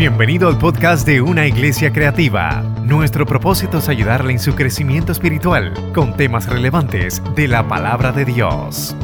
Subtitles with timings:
[0.00, 2.62] Bienvenido al podcast de Una Iglesia Creativa.
[2.86, 8.24] Nuestro propósito es ayudarle en su crecimiento espiritual con temas relevantes de la palabra de
[8.24, 8.96] Dios.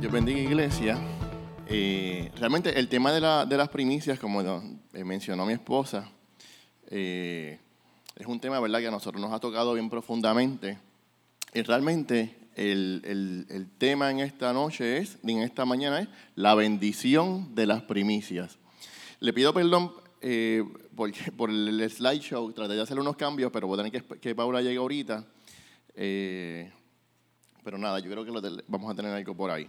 [0.00, 0.98] Dios bendiga iglesia.
[1.66, 6.10] Eh, realmente el tema de, las primicias, como eh, mencionó mi esposa,
[6.86, 7.58] eh,
[8.16, 8.78] es un tema ¿verdad?
[8.78, 10.78] que a nosotros nos ha tocado bien profundamente.
[11.52, 17.66] Y realmente el, tema en esta noche es, en esta mañana es, la bendición de
[17.66, 18.59] las primicias.
[19.20, 19.92] Le pido perdón
[20.22, 20.64] eh,
[20.96, 21.10] por,
[21.50, 24.78] el slideshow, traté de hacer unos cambios, pero voy a tener que, que Paula llegue
[24.78, 25.26] ahorita.
[25.94, 26.72] Eh,
[27.62, 29.68] pero nada, yo creo que vamos a tener algo por ahí.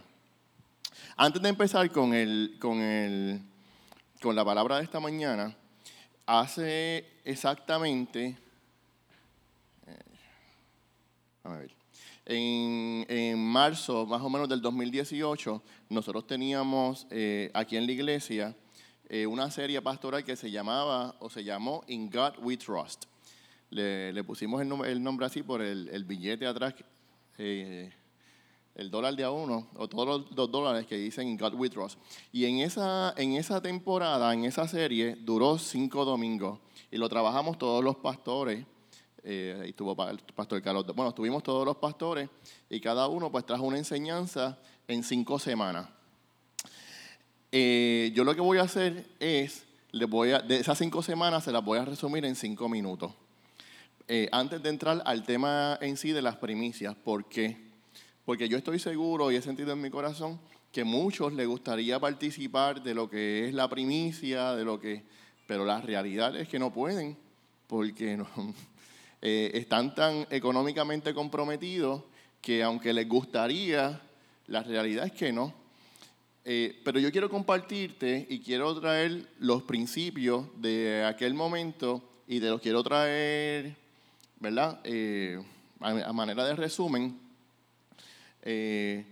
[1.16, 3.42] Antes de empezar con, el, con, el,
[4.22, 5.54] con la palabra de esta mañana,
[6.24, 8.38] hace exactamente...
[9.86, 9.98] Eh,
[11.44, 11.70] a ver.
[12.24, 17.06] En, en, marzo, más o menos del 2018, nosotros teníamos
[17.52, 18.56] aquí en la iglesia
[19.12, 23.04] eh, una serie pastoral que se llamaba o se llamó In God We Trust.
[23.68, 26.74] Le, pusimos el, nombre así por el, billete atrás,
[27.36, 27.92] eh,
[28.74, 31.68] el dólar de a uno, o todos los dos dólares que dicen In God We
[31.68, 31.98] Trust.
[32.32, 36.60] Y en esa, en esa temporada, en esa serie, duró cinco domingos.
[36.90, 38.64] Y lo trabajamos todos los pastores.
[39.22, 40.86] Eh, y tuvo el pastor Carlos.
[40.86, 42.30] Bueno, estuvimos todos los pastores
[42.70, 45.86] y cada uno pues trajo una enseñanza en cinco semanas.
[47.54, 51.44] Eh, yo lo que voy a hacer es, le voy a, de esas cinco semanas
[51.44, 53.12] se las voy a resumir en cinco minutos.
[54.08, 57.58] Eh, antes de entrar al tema en sí de las primicias, ¿por qué?
[58.24, 60.40] Porque yo estoy seguro y he sentido en mi corazón
[60.72, 65.02] que muchos les gustaría participar de lo que es la primicia, de lo que,
[65.46, 67.18] pero la realidad es que no pueden,
[67.66, 68.18] porque
[69.22, 72.02] eh, están tan económicamente comprometidos
[72.40, 74.00] que aunque les gustaría,
[74.46, 75.61] la realidad es que no.
[76.44, 82.50] Eh, pero yo quiero compartirte y quiero traer los principios de aquel momento y te
[82.50, 83.76] los quiero traer,
[84.40, 84.80] ¿verdad?
[84.82, 85.40] Eh,
[85.78, 87.18] a, manera de resumen,
[88.42, 89.04] eh,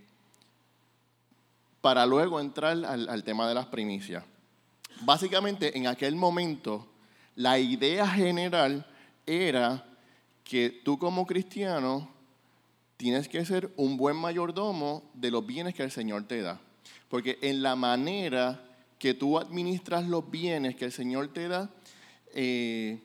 [1.80, 4.24] para luego entrar al, al tema de las primicias.
[5.02, 6.86] Básicamente, en aquel momento,
[7.36, 8.84] la idea general
[9.24, 9.86] era
[10.42, 12.10] que tú como cristiano
[12.96, 16.60] tienes que ser un buen mayordomo de los bienes que el Señor te da.
[17.08, 18.64] Porque en la manera
[18.98, 21.70] que tú administras los bienes que el Señor te da,
[22.34, 23.00] eh,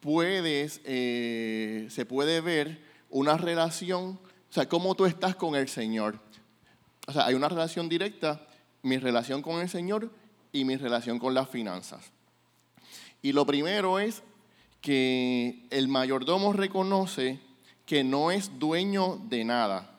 [0.00, 2.80] puedes, eh, se puede ver
[3.10, 6.20] una relación, o sea, cómo tú estás con el Señor.
[7.06, 8.46] O sea, hay una relación directa,
[8.82, 10.10] mi relación con el Señor
[10.52, 12.12] y mi relación con las finanzas.
[13.22, 14.22] Y lo primero es
[14.80, 17.40] que el mayordomo reconoce
[17.84, 19.95] que no es dueño de nada.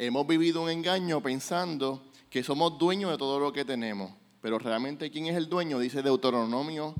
[0.00, 4.12] Hemos vivido un engaño pensando que somos dueños de todo lo que tenemos.
[4.40, 5.80] Pero realmente, ¿quién es el dueño?
[5.80, 6.94] Dice Deuteronomio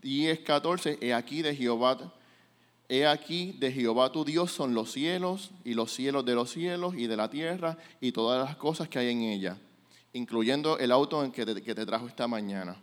[0.00, 2.14] 10, 14, he aquí de Jehová,
[2.88, 6.94] he aquí de Jehová tu Dios son los cielos y los cielos de los cielos
[6.94, 9.58] y de la tierra y todas las cosas que hay en ella,
[10.14, 12.76] incluyendo el auto en que te, que te trajo esta mañana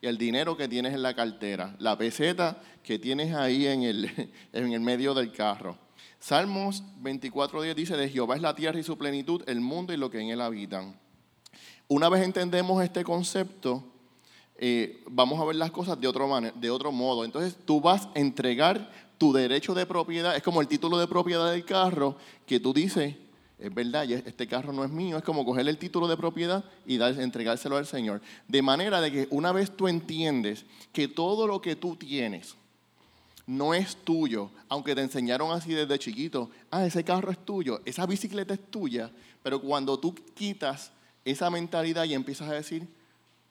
[0.00, 4.30] y el dinero que tienes en la cartera, la peseta que tienes ahí en el,
[4.52, 5.76] en el medio del carro.
[6.20, 10.10] Salmos 24.10 dice, de Jehová es la tierra y su plenitud, el mundo y lo
[10.10, 10.94] que en él habitan.
[11.88, 13.82] Una vez entendemos este concepto,
[14.56, 17.24] eh, vamos a ver las cosas de otro, de otro modo.
[17.24, 21.50] Entonces tú vas a entregar tu derecho de propiedad, es como el título de propiedad
[21.50, 22.16] del carro,
[22.46, 23.16] que tú dices,
[23.58, 26.98] es verdad, este carro no es mío, es como coger el título de propiedad y
[26.98, 28.20] dar, entregárselo al Señor.
[28.46, 32.56] De manera de que una vez tú entiendes que todo lo que tú tienes
[33.46, 38.06] no es tuyo, aunque te enseñaron así desde chiquito, ah, ese carro es tuyo, esa
[38.06, 39.10] bicicleta es tuya,
[39.42, 40.92] pero cuando tú quitas
[41.24, 42.86] esa mentalidad y empiezas a decir,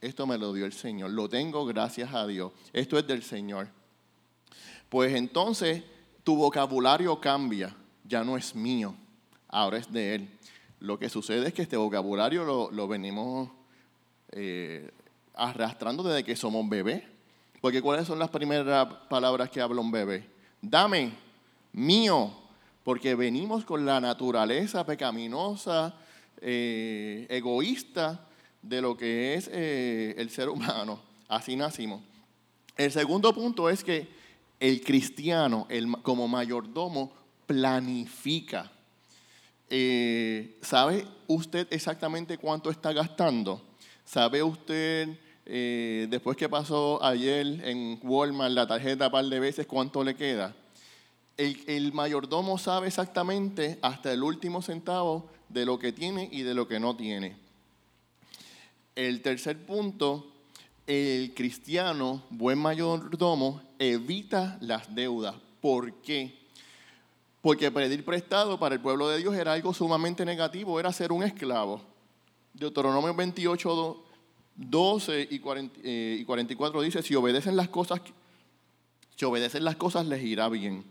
[0.02, 3.68] esto me lo dio el Señor, lo tengo gracias a Dios, esto es del Señor.
[4.90, 5.84] Pues entonces
[6.24, 8.96] tu vocabulario cambia, ya no es mío,
[9.48, 10.30] ahora es de Él.
[10.80, 13.50] Lo que sucede es que este vocabulario lo, venimos
[14.32, 14.90] eh,
[15.36, 17.04] arrastrando desde que somos bebés.
[17.62, 20.26] Porque ¿cuáles son las primeras palabras que habla un bebé?
[20.62, 21.12] Dame,
[21.74, 22.32] mío,
[22.84, 25.94] porque venimos con la naturaleza pecaminosa,
[26.42, 28.26] eh, egoísta
[28.62, 31.02] de lo que es eh, el ser humano.
[31.28, 32.02] Así nacimos.
[32.78, 34.08] El segundo punto es que
[34.60, 35.68] el cristiano,
[36.02, 37.12] como mayordomo,
[37.46, 38.72] planifica.
[39.70, 43.62] Eh, ¿Sabe usted exactamente cuánto está gastando?
[44.06, 45.10] ¿Sabe usted,
[45.50, 50.56] después que pasó ayer en Walmart la tarjeta par de veces, cuánto le queda?
[51.40, 56.68] el, mayordomo sabe exactamente hasta el último centavo de lo que tiene y de lo
[56.68, 57.38] que no tiene.
[58.96, 60.28] El tercer punto
[60.86, 65.36] el cristiano, buen mayordomo, evita las deudas.
[65.62, 66.36] ¿Por qué?
[67.42, 71.22] Porque pedir prestado para el pueblo de Dios era algo sumamente negativo, era ser un
[71.22, 71.80] esclavo.
[72.56, 74.04] Deuteronomio 28,
[74.60, 78.02] 12 y, 44 eh, dice, si obedecen las cosas,
[79.16, 80.84] si obedecen las cosas les irá bien.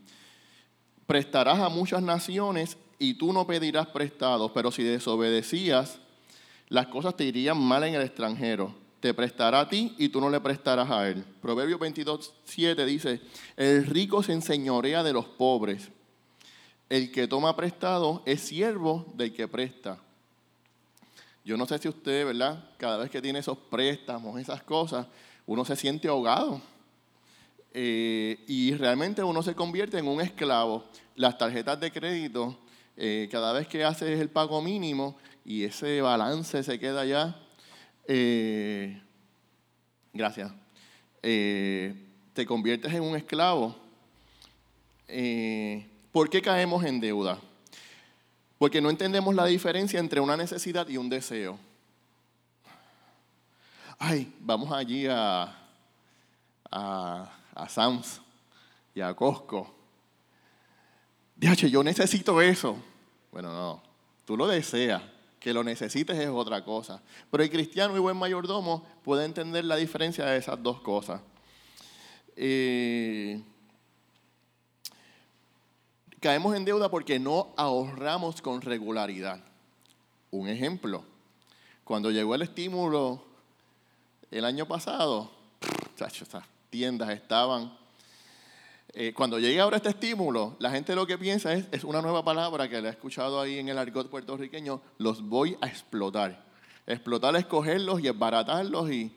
[1.07, 5.99] Prestarás a muchas naciones y tú no pedirás prestado, pero si desobedecías,
[6.69, 8.75] las cosas te irían mal en el extranjero.
[9.01, 11.23] Te prestará a ti y tú no le prestarás a él.
[11.43, 13.21] Proverbio 22, 7 dice,
[13.57, 15.91] el rico se enseñorea de los pobres.
[16.89, 19.99] El que toma prestado es siervo del que presta.
[21.49, 22.63] Yo no sé si usted, ¿verdad?
[22.77, 25.07] Cada vez que tiene esos préstamos, esas cosas,
[25.47, 26.61] uno se siente ahogado.
[27.73, 30.85] Eh, y realmente uno se convierte en un esclavo.
[31.17, 32.55] Las tarjetas de crédito,
[32.99, 37.35] eh, cada vez que haces el pago mínimo y ese balance se queda ya.
[38.07, 39.01] Eh,
[40.13, 40.53] gracias.
[41.23, 43.75] te conviertes en un esclavo.
[46.13, 47.41] ¿Por qué caemos en deuda?
[48.59, 51.59] Porque no entendemos la diferencia entre una necesidad y un deseo.
[53.99, 55.57] Ay, vamos allí a,
[56.71, 58.21] a, a Sams
[58.95, 59.75] y a Costco.
[61.37, 62.77] Diache, yo necesito eso.
[63.31, 63.83] Bueno, no,
[64.25, 65.03] tú lo deseas.
[65.39, 67.01] Que lo necesites es otra cosa.
[67.31, 71.21] Pero el cristiano y buen mayordomo puede entender la diferencia de esas dos cosas.
[72.35, 73.41] Eh,
[76.21, 79.41] Caemos en deuda porque no ahorramos con regularidad.
[80.33, 81.05] Un ejemplo,
[81.85, 83.23] cuando llegó el estímulo
[84.31, 85.31] el año pasado,
[85.97, 87.77] esas tiendas estaban...
[88.95, 92.25] Eh, cuando llega ahora este estímulo, la gente lo que piensa es, es una nueva
[92.25, 96.43] palabra que le he escuchado ahí en el argot puertorriqueño, los voy a explotar.
[96.87, 99.13] Explotar es cogerlos y esbaratarlos y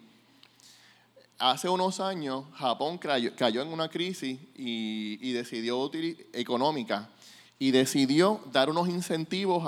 [1.41, 5.89] hace unos años Japón cayó, en una crisis y, decidió
[6.33, 7.09] económica
[7.57, 9.63] y decidió dar unos incentivos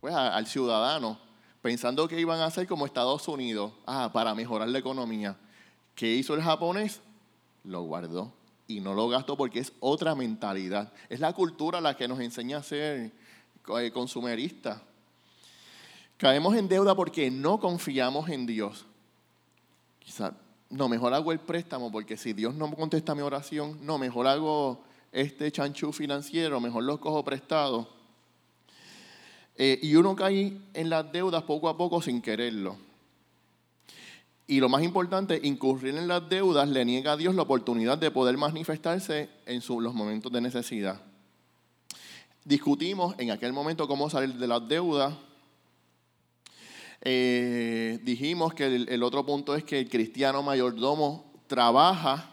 [0.00, 1.18] pues, al ciudadano,
[1.60, 5.36] pensando que iban a hacer como Estados Unidos, ah, para mejorar la economía.
[5.94, 7.00] ¿Qué hizo el japonés?
[7.64, 8.32] Lo guardó
[8.66, 10.92] y no lo gastó porque es otra mentalidad.
[11.08, 13.12] Es la cultura la que nos enseña a ser
[13.78, 14.80] eh, consumeristas.
[16.16, 18.86] Caemos en deuda porque no confiamos en Dios.
[20.04, 20.34] Quizá,
[20.70, 24.82] no, mejor hago el préstamo porque si Dios no contesta mi oración, no, mejor hago
[25.12, 27.86] este chanchú financiero, mejor los cojo prestados.
[29.56, 32.76] Eh, y uno cae en las deudas poco a poco sin quererlo.
[34.46, 38.10] Y lo más importante, incurrir en las deudas le niega a Dios la oportunidad de
[38.10, 41.00] poder manifestarse en los momentos de necesidad.
[42.44, 45.14] Discutimos en aquel momento cómo salir de las deudas
[47.04, 52.30] eh, dijimos que el, otro punto es que el cristiano mayordomo trabaja,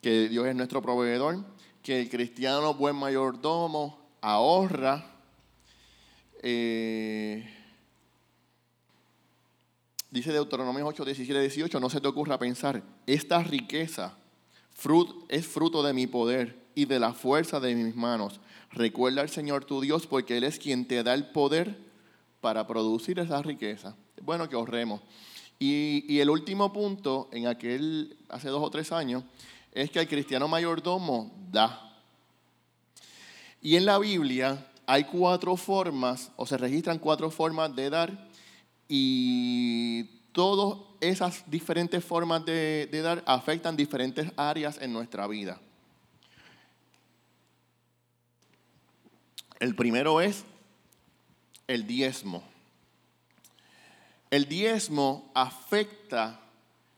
[0.00, 1.44] que Dios es nuestro proveedor,
[1.82, 5.04] que el cristiano buen mayordomo ahorra.
[6.42, 7.46] Eh,
[10.10, 14.16] dice Deuteronomio 8, 17, 18, no se te ocurra pensar, esta riqueza
[15.28, 18.40] es fruto de mi poder y de la fuerza de mis manos.
[18.70, 21.87] Recuerda al Señor tu Dios porque Él es quien te da el poder
[22.40, 23.96] para producir esa riqueza.
[24.16, 25.00] Es bueno que ahorremos.
[25.58, 29.24] Y, el último punto, en aquel, hace dos o tres años,
[29.72, 31.96] es que el cristiano mayordomo da.
[33.60, 38.28] Y en la Biblia hay cuatro formas, o se registran cuatro formas de dar,
[38.88, 45.60] y todas esas diferentes formas de dar afectan diferentes áreas en nuestra vida.
[49.58, 50.44] El primero es
[51.68, 52.42] el diezmo.
[54.30, 56.40] El diezmo afecta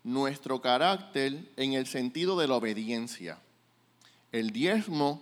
[0.02, 3.38] nuestro carácter en el sentido de la obediencia.
[4.32, 5.20] El diezmo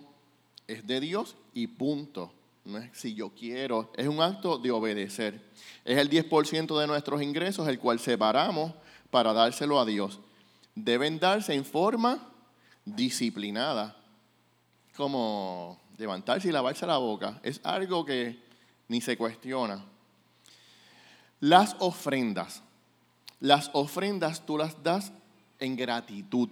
[0.67, 2.31] es de Dios y punto.
[2.65, 5.41] No es si yo quiero, es un acto de obedecer.
[5.83, 8.73] Es el 10% de nuestros ingresos, el cual separamos
[9.09, 10.19] para dárselo a Dios.
[10.75, 12.27] Deben darse en forma
[12.85, 13.95] disciplinada,
[14.95, 17.39] como levantarse y lavarse la boca.
[17.43, 18.48] Es algo que
[18.89, 19.85] ni se cuestiona.
[21.39, 22.61] Las ofrendas.
[23.39, 25.13] Las ofrendas tú las das
[25.59, 26.49] en gratitud.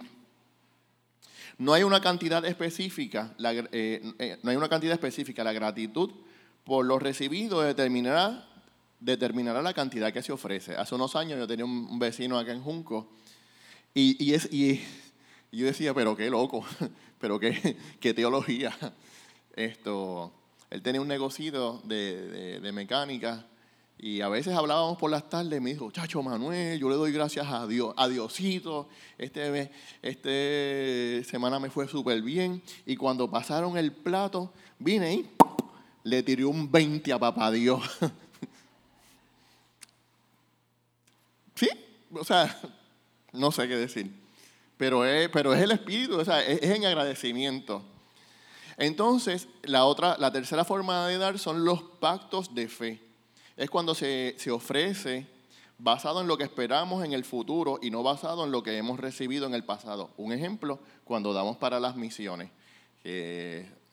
[1.58, 5.44] No hay una cantidad específica, eh, eh, no hay una cantidad específica.
[5.44, 6.10] La gratitud
[6.64, 8.48] por lo recibido determinará,
[9.00, 10.76] determinará la cantidad que se ofrece.
[10.76, 13.10] Hace unos años yo tenía un vecino acá en Junco
[13.92, 14.80] y, es, y
[15.50, 16.64] yo decía, pero qué loco,
[17.20, 18.76] pero qué, qué teología.
[19.56, 20.32] Esto,
[20.70, 23.46] él tenía un negocio de, mecánica
[23.98, 27.46] Y a veces hablábamos por las tardes, me dijo, chacho Manuel, yo le doy gracias
[27.48, 29.70] a Dios, a Diosito, este,
[30.02, 32.62] este semana me fue súper bien.
[32.86, 35.30] Y cuando pasaron el plato, vine y
[36.04, 37.82] le tiré un 20 a papá Dios.
[41.54, 41.68] ¿Sí?
[42.12, 42.56] O sea,
[43.32, 44.12] no sé qué decir.
[44.76, 47.82] Pero es, pero es el espíritu, o sea, es en agradecimiento.
[48.78, 53.08] Entonces, la, otra, la tercera forma de dar son los pactos de fe
[53.58, 55.26] es cuando se, ofrece
[55.78, 59.00] basado en lo que esperamos en el futuro y no basado en lo que hemos
[59.00, 60.10] recibido en el pasado.
[60.16, 62.50] Un ejemplo, cuando damos para las misiones.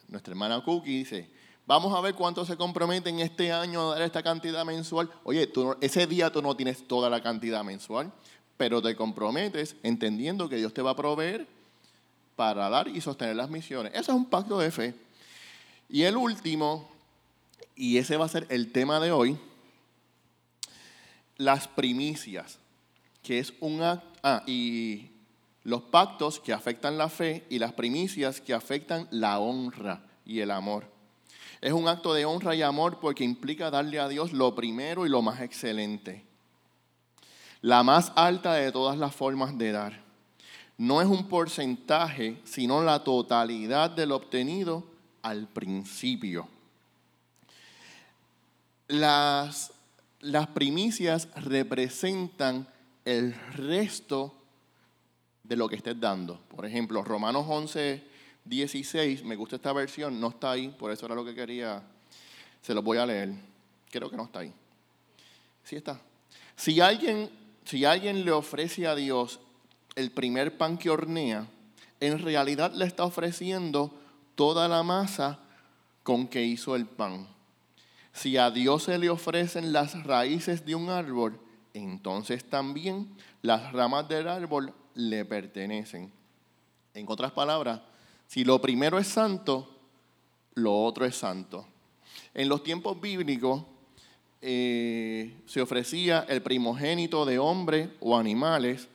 [0.07, 1.29] nuestra hermana Cookie dice,
[1.65, 5.09] vamos a ver cuánto se comprometen este año a dar esta cantidad mensual.
[5.23, 5.51] Oye,
[5.81, 8.13] ese día tú no tienes toda la cantidad mensual,
[8.57, 11.54] pero te comprometes entendiendo que Dios te va a proveer
[12.35, 13.93] para dar y sostener las misiones.
[13.93, 14.93] Eso es un pacto de fe.
[15.89, 16.89] Y el último,
[17.75, 19.37] y ese va a ser el tema de hoy,
[21.37, 22.59] las primicias,
[23.21, 25.09] que es un acto, ah, y
[25.63, 30.51] los pactos que afectan la fe y las primicias que afectan la honra y el
[30.51, 30.87] amor.
[31.61, 35.09] Es un acto de honra y amor porque implica darle a Dios lo primero y
[35.09, 36.23] lo más excelente.
[37.61, 40.04] La más alta de todas las formas de dar.
[40.77, 44.83] No es un porcentaje, sino la totalidad del obtenido
[45.21, 46.47] al principio.
[48.87, 49.71] Las
[50.25, 52.67] las primicias representan
[53.05, 54.33] el resto
[55.43, 56.39] de lo que estés dando.
[56.49, 58.03] Por ejemplo, Romanos 11,
[58.43, 61.83] 16, me gusta esta versión, no está ahí, por eso era lo que quería,
[62.59, 63.33] se lo voy a leer.
[63.91, 64.51] Creo que no está ahí.
[65.63, 66.01] Sí está.
[66.55, 67.29] Si alguien,
[67.63, 69.39] si alguien le ofrece a Dios
[69.95, 71.47] el primer pan que hornea,
[71.99, 73.93] en realidad le está ofreciendo
[74.35, 75.39] toda la masa
[76.03, 77.27] con que hizo el pan.
[78.13, 81.39] Si a Dios se le ofrecen las raíces de un árbol,
[81.73, 83.09] entonces también
[83.41, 86.11] las ramas del árbol le pertenecen.
[86.93, 87.81] En otras palabras,
[88.27, 89.69] si lo primero es santo,
[90.53, 91.67] lo otro es santo.
[92.33, 93.63] En los tiempos bíblicos
[94.41, 98.87] eh, se ofrecía el primogénito de hombre o animales,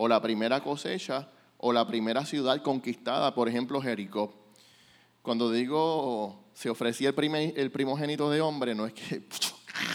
[0.00, 4.32] o la primera cosecha, o la primera ciudad conquistada, por ejemplo Jericó.
[5.22, 9.24] Cuando digo se ofrecía el, el primogénito de hombre, no es que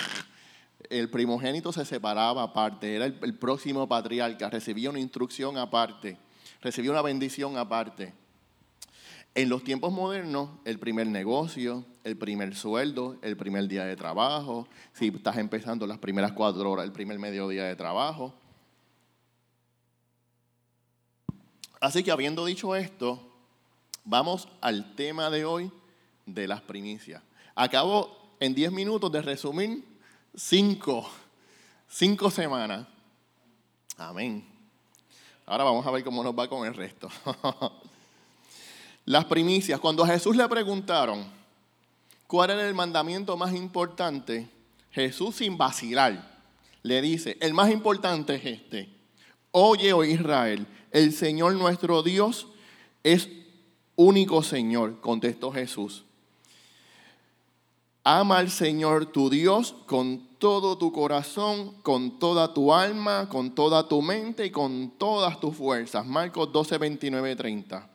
[0.90, 6.18] el primogénito se separaba aparte, era el, el, próximo patriarca, recibía una instrucción aparte,
[6.62, 8.14] recibía una bendición aparte.
[9.36, 14.68] En los tiempos modernos, el primer negocio, el primer sueldo, el primer día de trabajo,
[14.92, 18.36] si estás empezando las primeras cuatro horas, el primer mediodía de trabajo.
[21.84, 23.20] Así que habiendo dicho esto,
[24.06, 25.70] vamos al tema de hoy,
[26.26, 27.22] de las primicias.
[27.56, 29.84] Acabo en 10 minutos de resumir
[30.34, 31.10] cinco,
[31.90, 32.88] cinco semanas.
[33.98, 34.48] Amén.
[35.46, 37.10] Ahora vamos a ver cómo nos va con el resto.
[39.06, 39.78] Las primicias.
[39.78, 41.26] Cuando a Jesús le preguntaron
[42.28, 44.48] cuál era el mandamiento más importante,
[44.90, 46.32] Jesús sin vacilar
[46.82, 48.93] le dice, el más importante es este.
[49.56, 52.48] Oye, oh Israel, el Señor nuestro Dios
[53.04, 53.30] es
[53.96, 56.06] único Señor, contestó Jesús.
[58.04, 63.88] Ama al Señor tu Dios con todo tu corazón, con toda tu alma, con toda
[63.88, 66.04] tu mente y con todas tus fuerzas.
[66.04, 67.90] Marcos 12, 29, 30.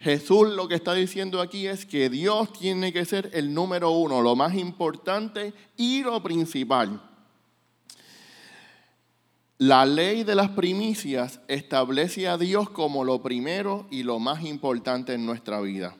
[0.00, 4.20] Jesús lo que está diciendo aquí es que Dios tiene que ser el número uno,
[4.20, 7.07] lo más importante y lo principal.
[9.58, 15.14] La ley de las primicias establece a Dios como lo primero y lo más importante
[15.14, 15.96] en nuestra vida.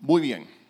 [0.00, 0.60] Muy bien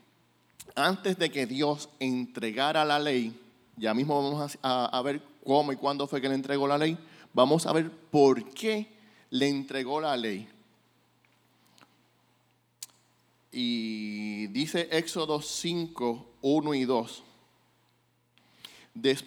[0.74, 3.38] antes de que Dios entregara la ley,
[3.76, 6.98] ya mismo vamos a, ver cómo y cuándo fue que le entregó la ley,
[7.32, 8.88] vamos a ver por qué
[9.30, 10.48] le entregó la ley.
[13.52, 17.24] Y dice Éxodo 5, 1 y 2.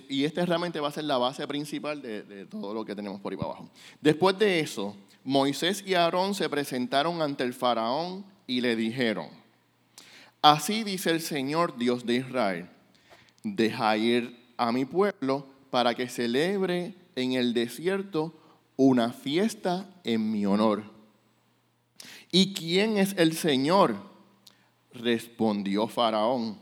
[0.10, 3.20] Y este realmente va a ser la base principal de, de todo lo que tenemos
[3.22, 3.70] por ahí abajo.
[4.01, 9.27] Después de eso, Moisés y Aarón se presentaron ante el faraón y le dijeron,
[10.43, 12.70] Así dice el Señor Dios de Israel,
[13.43, 18.34] deja ir a mi pueblo para que celebre en el desierto
[18.75, 20.84] una fiesta en mi honor.
[22.29, 23.96] ¿Y quién es el Señor?
[24.91, 26.58] Respondió Faraón,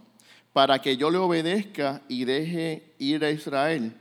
[0.53, 3.93] para que yo le obedezca y deje ir a Israel.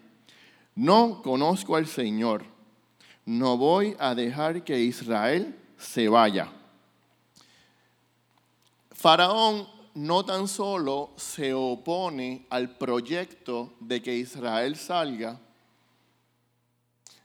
[0.74, 2.44] No conozco al Señor,
[3.24, 6.52] no voy a dejar que Israel se vaya.
[8.92, 15.40] Faraón no tan solo se opone al proyecto de que Israel salga,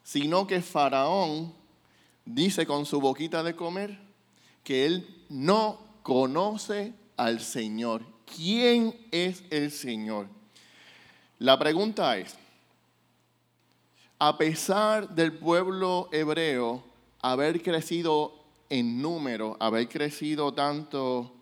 [0.04, 1.54] sino que Faraón
[2.24, 4.00] dice con su boquita de comer
[4.64, 8.06] que él no conoce al Señor.
[8.26, 10.28] ¿Quién es el Señor?
[11.40, 12.36] La pregunta es,
[14.20, 16.84] a pesar del pueblo hebreo
[17.22, 18.34] haber crecido
[18.70, 21.34] en número, haber crecido tanto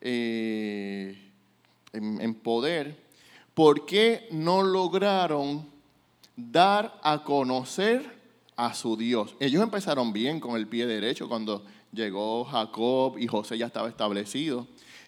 [0.00, 1.16] eh,
[1.92, 2.96] en, poder,
[3.54, 5.66] ¿por qué no lograron
[6.36, 8.18] dar a conocer
[8.56, 9.34] a su Dios?
[9.40, 14.66] Ellos empezaron bien con el pie derecho cuando llegó Jacob y José ya estaba establecido.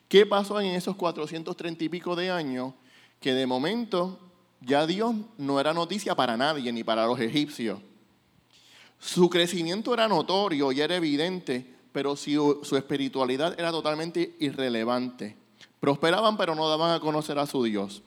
[0.09, 2.75] ¿Qué pasó en esos 430 y pico de años?
[3.21, 4.19] Que de momento
[4.65, 7.81] ya Dios no era noticia para nadie, ni para los egipcios.
[8.99, 15.37] Su crecimiento era notorio y era evidente, pero su, su espiritualidad era totalmente irrelevante.
[15.81, 18.03] Prosperaban, pero no daban a conocer a su Dios.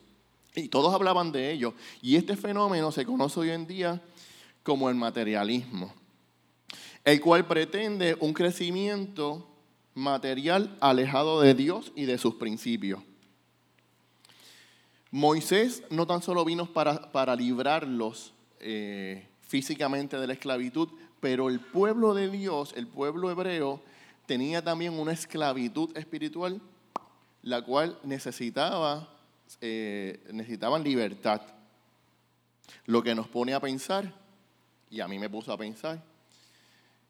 [0.56, 1.74] Y todos hablaban de ello.
[2.02, 4.02] Y este fenómeno se conoce hoy en día
[4.64, 5.94] como el materialismo,
[7.04, 9.48] el cual pretende un crecimiento
[9.94, 13.02] material alejado de Dios y de sus principios.
[15.16, 20.90] Moisés no tan solo vino para, para librarlos eh, físicamente de la esclavitud,
[21.22, 23.82] pero el pueblo de Dios, el pueblo hebreo,
[24.26, 26.60] tenía también una esclavitud espiritual,
[27.44, 29.08] la cual necesitaba,
[29.62, 31.42] eh, necesitaban libertad.
[32.86, 34.14] Lo que nos pone a pensar,
[34.90, 36.04] y a mí me puso a pensar,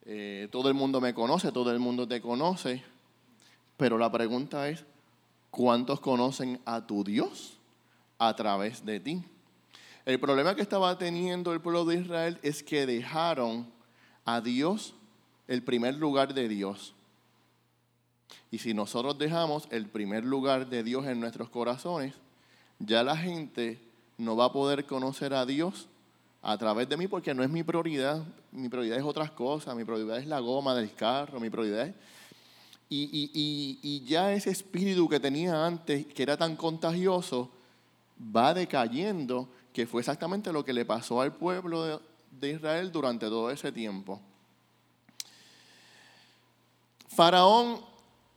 [0.05, 2.83] eh, todo el mundo me conoce, todo el mundo te conoce,
[3.77, 4.85] pero la pregunta es,
[5.49, 7.57] ¿cuántos conocen a tu Dios
[8.17, 9.23] a través de ti?
[10.05, 13.67] El problema que estaba teniendo el pueblo de Israel es que dejaron
[14.23, 14.93] a Dios
[15.47, 16.93] el primer lugar de Dios.
[18.51, 22.13] Y si nosotros dejamos el primer lugar de Dios en nuestros corazones,
[22.79, 23.79] ya la gente
[24.17, 25.87] no va a poder conocer a Dios
[26.41, 28.23] a través de mí porque no es mi prioridad.
[28.51, 29.75] Mi prioridad es otras cosas.
[29.75, 31.39] Mi prioridad es la goma del carro.
[31.39, 31.95] Mi prioridad es...
[32.87, 37.49] Y, y ya ese espíritu que tenía antes, que era tan contagioso,
[38.19, 42.01] va decayendo que fue exactamente lo que le pasó al pueblo
[42.31, 44.21] de, Israel durante todo ese tiempo.
[47.09, 47.79] Faraón,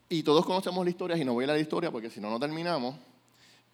[0.09, 2.41] y todos conocemos la historia, y no voy a la historia porque si no, no
[2.41, 2.95] terminamos.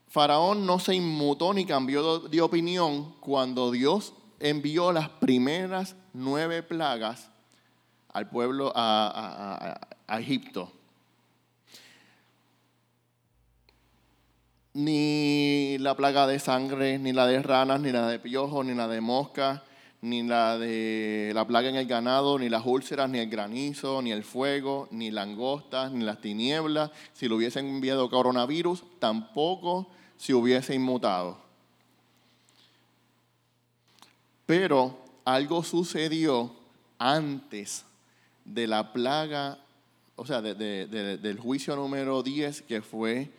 [0.09, 7.31] Faraón no se inmutó ni cambió de opinión cuando Dios envió las primeras nueve plagas
[8.13, 9.79] al pueblo, a
[10.19, 10.71] Egipto.
[14.75, 18.89] Ni la plaga de sangre, ni la de ranas, ni la de piojos, ni la
[18.89, 19.63] de moscas,
[20.03, 24.11] ni la de la plaga en el ganado, ni las úlceras, ni el granizo, ni
[24.11, 26.91] el fuego, ni langostas, ni las tinieblas.
[27.15, 31.39] Si lo hubiesen enviado coronavirus, tampoco se hubiese inmutado.
[34.45, 36.53] Pero algo sucedió
[36.99, 37.85] antes
[38.45, 39.59] de la plaga,
[40.17, 43.31] o sea, del juicio número 10, que fue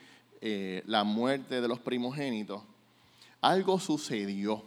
[0.48, 2.62] eh, la muerte de los primogénitos,
[3.42, 4.64] algo sucedió.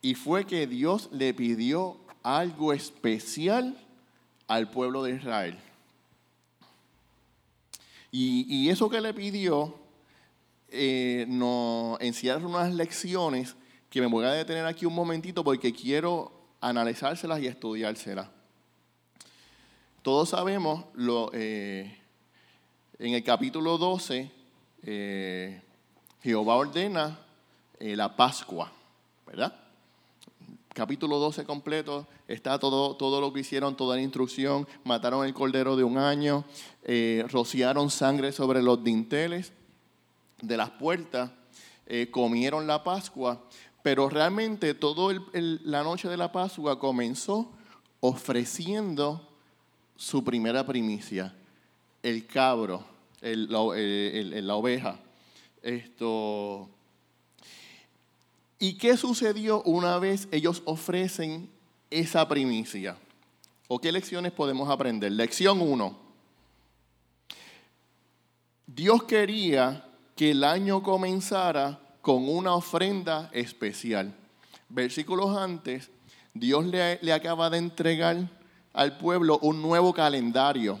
[0.00, 3.76] Y fue que Dios le pidió algo especial
[4.46, 5.58] al pueblo de Israel.
[8.12, 9.76] Y, eso que le pidió
[10.68, 13.56] eh, nos encierra unas lecciones
[13.90, 18.28] que me voy a detener aquí un momentito porque quiero analizárselas y estudiárselas.
[20.02, 22.05] Todos sabemos lo, eh,
[22.98, 24.30] en el capítulo 12,
[24.82, 25.62] eh,
[26.22, 27.18] Jehová ordena
[27.78, 28.72] eh, la Pascua,
[29.26, 29.54] ¿verdad?
[30.72, 35.76] Capítulo 12 completo, está todo, todo lo que hicieron, toda la instrucción, mataron el cordero
[35.76, 36.44] de un año,
[36.84, 39.52] eh, rociaron sangre sobre los dinteles
[40.40, 41.30] de las puertas,
[42.10, 43.44] comieron la Pascua,
[43.82, 47.52] pero realmente toda la noche de la Pascua comenzó
[48.00, 49.26] ofreciendo
[49.94, 51.32] su primera primicia,
[52.06, 52.84] el cabro,
[53.20, 54.96] la, oveja.
[55.60, 56.68] Esto.
[58.60, 61.50] ¿Y qué sucedió una vez ellos ofrecen
[61.90, 62.96] esa primicia?
[63.66, 65.10] ¿O qué lecciones podemos aprender?
[65.10, 65.98] Lección 1.
[68.68, 74.14] Dios quería que el año comenzara con una ofrenda especial.
[74.68, 75.90] Versículos antes,
[76.32, 78.30] Dios le, le acaba de entregar
[78.72, 80.78] al pueblo un nuevo calendario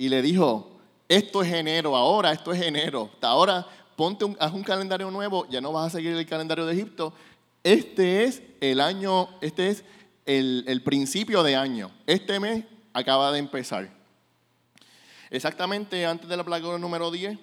[0.00, 4.50] y le dijo, esto es enero, ahora esto es enero, hasta ahora ponte un, haz
[4.54, 7.12] un calendario nuevo, ya no vas a seguir el calendario de Egipto.
[7.62, 9.84] Este es el año, este es
[10.24, 11.90] el, principio de año.
[12.06, 13.90] Este mes acaba de empezar.
[15.28, 17.38] Exactamente antes de la plaga número 10,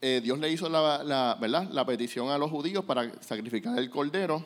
[0.00, 1.68] eh, Dios le hizo la, ¿verdad?
[1.72, 4.44] la petición a los judíos para sacrificar el cordero.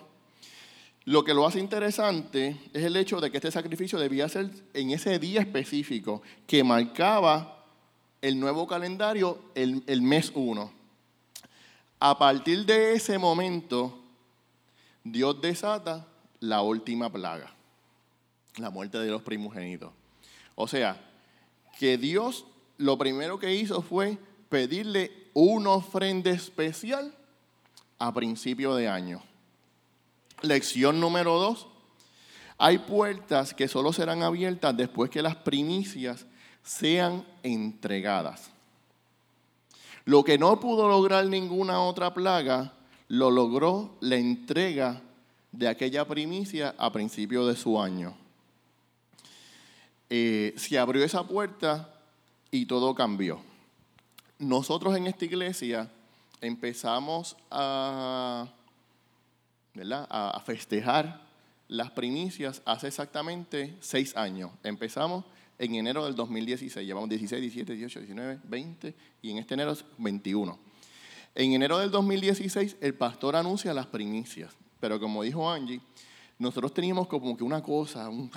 [1.07, 4.91] Lo que lo hace interesante es el hecho de que este sacrificio debía ser en
[4.91, 7.67] ese día específico que marcaba
[8.23, 10.73] el nuevo calendario, el, mes 1.
[12.01, 13.99] A partir de ese momento,
[15.03, 16.07] Dios desata
[16.41, 17.53] la última plaga,
[18.57, 19.93] la muerte de los primogénitos.
[20.55, 20.99] O sea,
[21.79, 22.47] que Dios
[22.79, 24.17] lo primero que hizo fue
[24.49, 27.15] pedirle una ofrenda especial
[27.99, 29.23] a principio de año.
[30.43, 31.67] Lección número dos.
[32.59, 36.27] Hay puertas que solo serán abiertas después que las primicias
[36.63, 38.51] sean entregadas.
[40.05, 42.75] Lo que no pudo lograr ninguna otra plaga,
[43.09, 45.01] lo logró la entrega
[45.53, 48.15] de aquella primicia a principio de su año.
[50.11, 51.95] Eh, se abrió esa puerta
[52.51, 53.41] y todo cambió.
[54.39, 55.91] Nosotros en esta iglesia
[56.41, 58.47] empezamos a,
[60.09, 61.21] a festejar
[61.69, 64.51] las primicias hace exactamente seis años.
[64.63, 65.25] Empezamos
[65.59, 66.87] en enero del 2016.
[66.87, 70.59] Llevamos 16, 17, 18, 19, 20 y en este enero es 21.
[71.35, 75.81] En enero del 2016 el pastor anuncia las primicias, pero como dijo Angie,
[76.39, 78.31] nosotros teníamos como que una cosa un,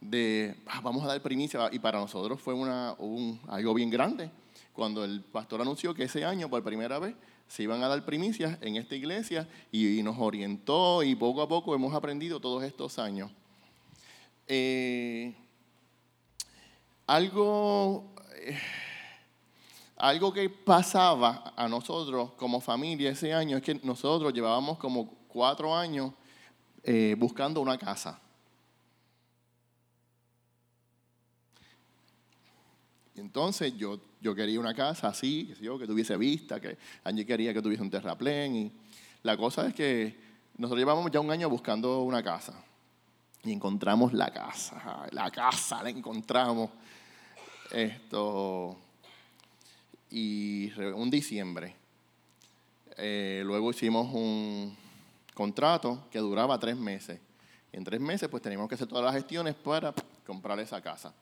[0.00, 4.30] de ah, vamos a dar primicia y para nosotros fue una, un, algo bien grande
[4.72, 7.14] cuando el pastor anunció que ese año por primera vez
[7.50, 11.74] se iban a dar primicias en esta iglesia y, nos orientó y poco a poco
[11.74, 13.28] hemos aprendido todos estos años.
[14.46, 15.34] Eh,
[17.08, 18.56] algo, eh,
[19.96, 25.74] algo que pasaba a nosotros como familia ese año es que nosotros llevábamos como cuatro
[25.74, 26.12] años
[26.84, 28.20] eh, buscando una casa.
[33.16, 37.54] Entonces yo, yo quería una casa así, que, yo, que tuviese vista, que Angie quería
[37.54, 38.56] que tuviese un terraplén.
[38.56, 38.72] Y
[39.22, 40.16] la cosa es que
[40.58, 42.54] nosotros llevamos ya un año buscando una casa.
[43.42, 46.70] Y encontramos la casa, la casa la encontramos.
[47.70, 48.76] Esto,
[50.10, 51.74] y un diciembre.
[52.96, 54.76] Eh, luego hicimos un
[55.34, 57.18] contrato que duraba tres meses.
[57.72, 59.94] En tres meses pues teníamos que hacer todas las gestiones para
[60.26, 61.14] comprar esa casa.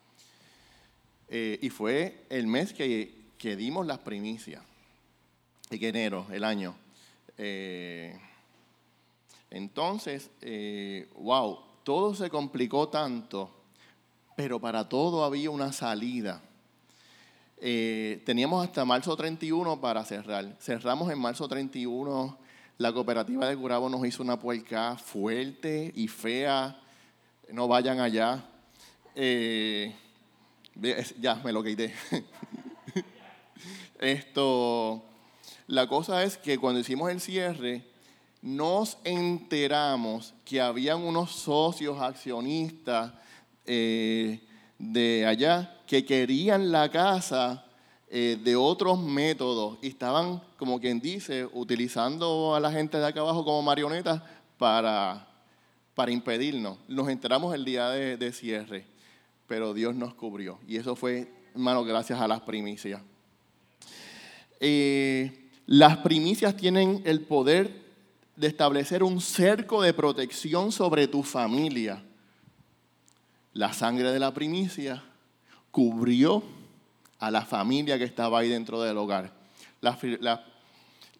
[1.28, 4.62] Eh, y fue el mes que, que, dimos las primicias,
[5.70, 6.74] en enero, el año.
[7.36, 8.18] Eh,
[9.50, 10.30] entonces,
[11.14, 13.58] wow, todo se complicó tanto
[14.38, 16.40] pero para todo había una salida.
[17.56, 20.56] Eh, teníamos hasta marzo 31 para cerrar.
[20.60, 22.38] Cerramos en marzo 31.
[22.76, 26.80] La cooperativa de Curabo nos hizo una puerca fuerte y fea.
[27.50, 28.44] No vayan allá.
[29.16, 29.92] Eh,
[31.20, 31.94] ya, me lo quité.
[34.00, 35.02] Esto,
[35.66, 37.84] la cosa es que cuando hicimos el cierre,
[38.42, 43.12] nos enteramos que habían unos socios accionistas
[43.66, 44.40] eh,
[44.78, 47.64] de allá que querían la casa
[48.10, 53.20] eh, de otros métodos y estaban, como quien dice, utilizando a la gente de acá
[53.20, 54.22] abajo como marionetas
[54.56, 55.28] para,
[55.94, 56.78] para impedirnos.
[56.88, 58.86] Nos enteramos el día de, cierre,
[59.48, 60.60] pero Dios nos cubrió.
[60.68, 63.02] Y eso fue, hermano, gracias a las primicias.
[64.60, 67.88] Eh, las primicias tienen el poder
[68.36, 72.04] de establecer un cerco de protección sobre tu familia
[73.58, 75.02] la sangre de la primicia
[75.72, 76.44] cubrió
[77.18, 79.32] a la familia que estaba ahí dentro del hogar.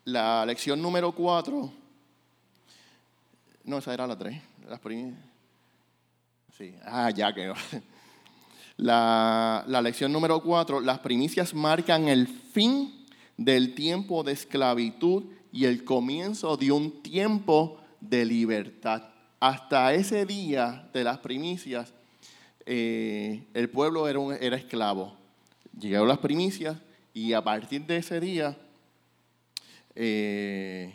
[0.04, 1.72] La, lección número cuatro,
[3.64, 4.80] no, esa era la tres, las.
[6.56, 7.52] Sí, ah, ya que.
[8.78, 15.64] La, la lección número cuatro, las primicias marcan el fin del tiempo de esclavitud y
[15.64, 19.02] el comienzo de un tiempo de libertad.
[19.40, 21.92] Hasta ese día de las primicias,
[22.66, 25.16] eh, el pueblo era, era esclavo.
[25.78, 26.76] Llegaron las primicias
[27.14, 28.56] y a partir de ese día,
[29.94, 30.94] eh,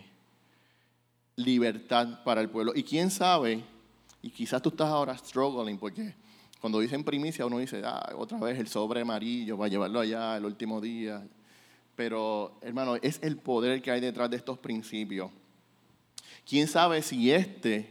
[1.36, 2.74] libertad para el pueblo.
[2.76, 3.63] Y quién sabe,
[4.22, 6.15] y quizás tú estás ahora struggling, porque
[6.63, 10.38] cuando dicen primicia uno dice, ah, otra vez el sobre amarillo, va a llevarlo allá
[10.38, 11.21] el último día.
[11.93, 15.30] Pero, hermano, es el poder que hay detrás de estos principios.
[16.47, 17.89] ¿Quién sabe si este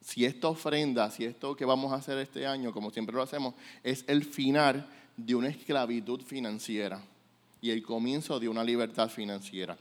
[0.00, 3.52] si esta ofrenda, si esto que vamos a hacer este año, como siempre lo hacemos,
[3.82, 7.02] es el final de una esclavitud financiera
[7.60, 9.76] y el comienzo de una libertad financiera.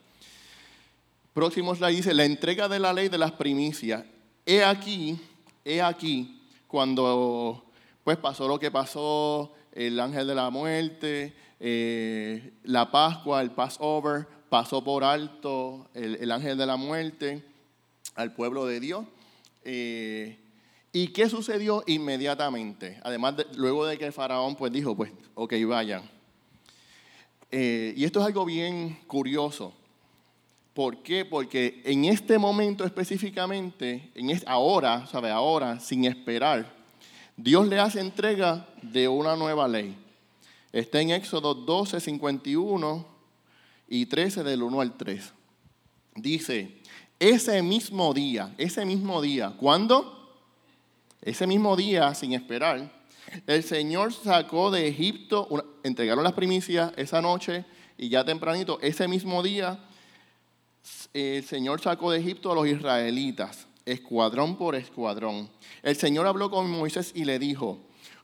[1.34, 4.04] Próximo slide dice, la entrega de la ley de las primicias.
[4.46, 5.18] He aquí,
[5.64, 7.64] he aquí, cuando
[8.04, 14.28] pues pasó lo que pasó, el ángel de la muerte, eh, la Pascua, el Passover,
[14.50, 17.44] pasó por alto el, ángel de la muerte
[18.16, 19.06] al pueblo de Dios.
[19.64, 20.38] Eh,
[20.92, 23.00] ¿Y qué sucedió inmediatamente?
[23.04, 26.04] Además, luego de que faraón pues dijo, pues, ok, vayan.
[27.50, 29.74] Eh, y esto es algo bien curioso.
[30.74, 31.24] ¿Por qué?
[31.24, 35.30] Porque en este momento específicamente, en ahora, ¿sabe?
[35.32, 36.83] Ahora, sin esperar,
[37.36, 39.96] Dios le hace entrega de una nueva ley.
[40.72, 43.08] Está en Éxodo 12, 51
[43.88, 45.34] y 13 del 1 al 3.
[46.16, 46.78] Dice,
[47.20, 50.36] ese mismo día, ese mismo día, ¿cuándo?
[51.22, 52.92] Ese mismo día, sin esperar,
[53.48, 55.48] el Señor sacó de Egipto,
[55.84, 57.66] entregaron las primicias esa noche
[57.98, 59.80] y ya tempranito, ese mismo día,
[61.14, 65.50] el Señor sacó de Egipto a los israelitas, escuadrón por escuadrón.
[65.82, 67.80] El Señor habló con Moisés y le dijo,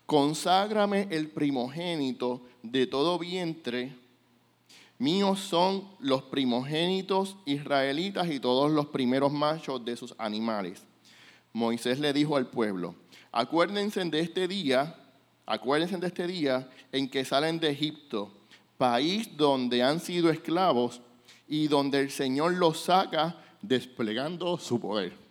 [0.06, 3.96] conságrame el primogénito de todo vientre.
[4.98, 10.84] Míos son los primogénitos israelitas y todos los primeros machos de sus animales.
[11.54, 12.96] Moisés le dijo al pueblo,
[13.32, 14.96] acuérdense de este día,
[15.46, 18.32] acuérdense de este día en que salen de Egipto,
[18.78, 21.02] país donde han sido esclavos
[21.48, 25.29] y donde el Señor los saca desplegando su poder.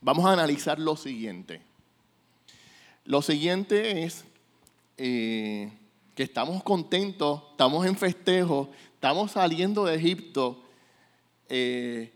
[0.00, 1.60] Vamos a analizar lo siguiente.
[3.04, 4.24] Lo siguiente es
[4.96, 5.72] eh,
[6.14, 10.62] que estamos contentos, estamos en festejo, estamos saliendo de Egipto.
[11.48, 12.12] Eh,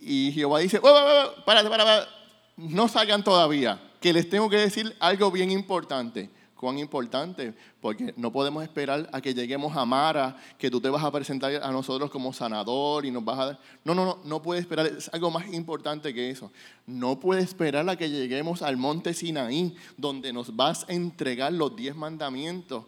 [0.00, 2.08] y Jehová dice, oh, párate, párate,
[2.56, 6.30] no salgan todavía, que les tengo que decir algo bien importante.
[6.58, 7.54] ¿Cuán importante?
[7.80, 11.54] Porque no podemos esperar a que lleguemos a Mara, que tú te vas a presentar
[11.62, 13.60] a nosotros como sanador y nos vas a dar...
[13.84, 16.50] No, no, no, no puede esperar, es algo más importante que eso.
[16.86, 21.76] No puede esperar a que lleguemos al monte Sinaí, donde nos vas a entregar los
[21.76, 22.84] diez mandamientos.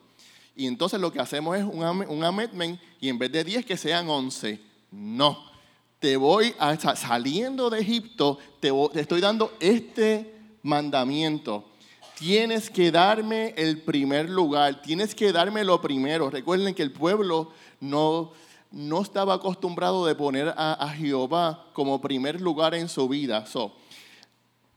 [0.56, 3.76] Y entonces lo que hacemos es un, un amendment y en vez de diez que
[3.76, 4.60] sean once.
[4.90, 5.44] No,
[5.98, 11.67] te voy a, saliendo de Egipto, te, estoy dando este mandamiento.
[12.18, 16.28] Tienes que darme el primer lugar, tienes que darme lo primero.
[16.30, 18.32] Recuerden que el pueblo no,
[18.72, 23.46] no estaba acostumbrado de poner a, Jehová como primer lugar en su vida.
[23.46, 23.72] So,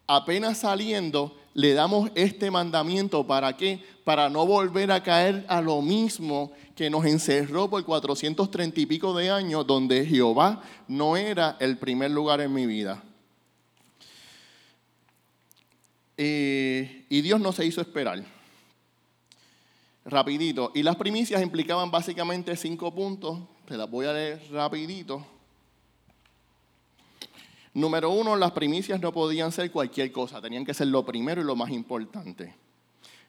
[0.06, 3.25] apenas saliendo, le damos este mandamiento.
[3.25, 3.84] ¿Para qué?
[4.04, 9.17] Para no volver a caer a lo mismo que nos encerró por 430 y pico
[9.17, 13.01] de años, donde Jehová no era el primer lugar en mi vida.
[16.23, 18.23] Eh, y Dios no se hizo esperar.
[20.05, 20.71] Rapidito.
[20.75, 23.39] Y las primicias implicaban básicamente cinco puntos.
[23.67, 25.25] Se las voy a leer rapidito.
[27.73, 31.43] Número uno, las primicias no podían ser cualquier cosa, tenían que ser lo primero y
[31.43, 32.53] lo más importante.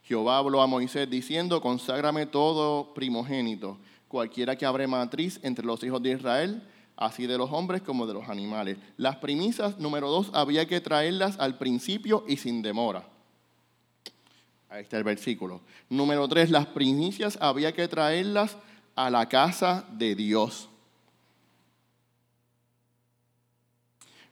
[0.05, 3.79] Jehová habló a Moisés diciendo, conságrame todo primogénito,
[4.09, 6.63] cualquiera que abre matriz entre los hijos de Israel,
[6.97, 8.79] así de los hombres como de los animales.
[8.97, 13.05] Las primicias, número dos, había que traerlas al principio y sin demora.
[14.69, 15.61] Ahí está el versículo.
[15.91, 18.57] Número tres, las primicias había que traerlas
[18.95, 20.69] a la casa de Dios.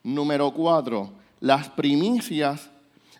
[0.02, 2.70] Número cuatro, las primicias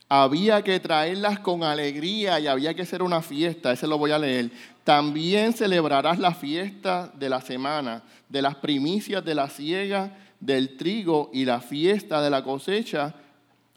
[0.08, 4.18] había que traerlas con alegría y había que hacer una fiesta, ese lo voy a
[4.18, 4.50] leer.
[4.90, 11.30] También celebrarás la fiesta de la semana, de las primicias de la siega del trigo
[11.32, 13.14] y la fiesta de la cosecha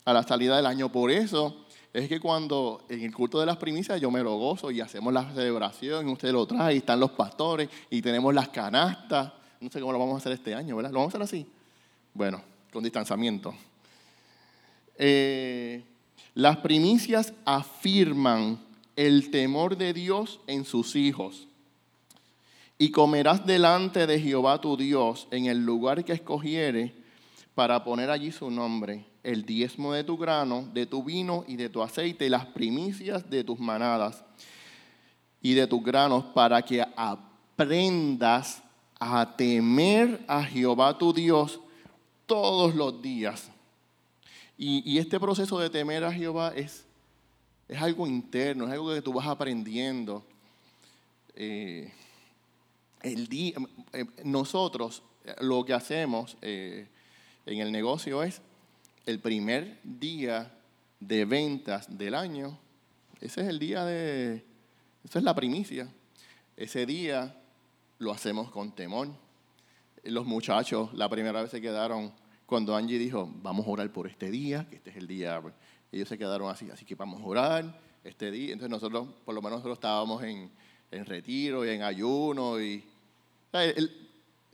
[0.05, 0.91] a la salida del año.
[0.91, 4.71] Por eso es que cuando en el culto de las primicias yo me lo gozo
[4.71, 9.33] y hacemos la celebración, usted lo trae, y están los pastores y tenemos las canastas.
[9.61, 10.89] No sé cómo lo vamos a hacer este año, ¿verdad?
[10.93, 11.47] ¿Lo vamos a hacer así?
[12.11, 13.53] Bueno, con distanciamiento.
[14.97, 15.83] Eh,
[16.33, 21.47] las primicias afirman el temor de Dios en sus hijos.
[22.77, 26.93] Y comerás delante de Jehová tu Dios en el lugar que escogiere
[27.55, 31.69] para poner allí su nombre, el diezmo de tu grano, de tu vino y de
[31.69, 34.23] tu aceite, y las primicias de tus manadas
[35.41, 38.63] y de tus granos, para que aprendas
[38.99, 41.59] a temer a Jehová tu Dios
[42.25, 43.51] todos los días.
[44.57, 46.85] Y, este proceso de temer a Jehová es,
[47.67, 50.25] es algo interno, es algo que tú vas aprendiendo.
[51.35, 51.91] Eh,
[53.01, 53.55] el día,
[53.93, 55.03] eh, nosotros
[55.41, 56.87] lo que hacemos eh,
[57.45, 58.41] en el negocio es
[59.05, 60.51] el primer día
[60.99, 62.57] de ventas del año.
[63.19, 64.43] Ese es el día de,
[65.03, 65.87] esa es la primicia.
[66.55, 67.35] Ese día
[67.99, 69.09] lo hacemos con temor
[70.03, 72.11] los muchachos la primera vez se quedaron
[72.45, 75.41] cuando Angie dijo, vamos a orar por este día, que este es el día,
[75.93, 78.53] ellos se quedaron así, así que vamos a orar, este día.
[78.53, 80.51] Entonces nosotros, por lo menos nosotros estábamos en,
[80.91, 82.83] en retiro y en ayuno y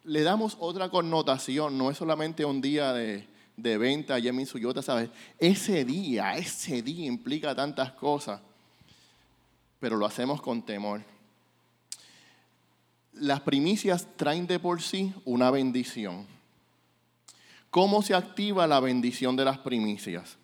[0.04, 4.82] le damos otra connotación, no es solamente un día de, de venta allá en Mitsuyota,
[4.82, 5.10] ¿sabes?
[5.38, 8.42] Ese día, ese día implica tantas cosas,
[9.80, 11.02] pero lo hacemos con temor.
[13.14, 16.28] Las primicias traen de por sí una bendición.
[17.70, 20.39] ¿Cómo se activa la bendición de las primicias?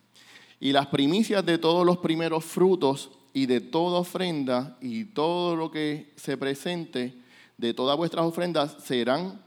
[0.66, 5.70] Y las primicias de todos los primeros frutos y de toda ofrenda y todo lo
[5.70, 7.14] que se presente
[7.56, 9.40] de todas vuestras ofrendas serán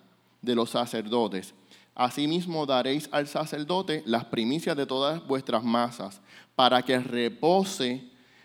[0.42, 1.54] de los sacerdotes.
[1.96, 6.20] Asimismo daréis al sacerdote las primicias de todas vuestras masas,
[6.54, 8.04] para que repose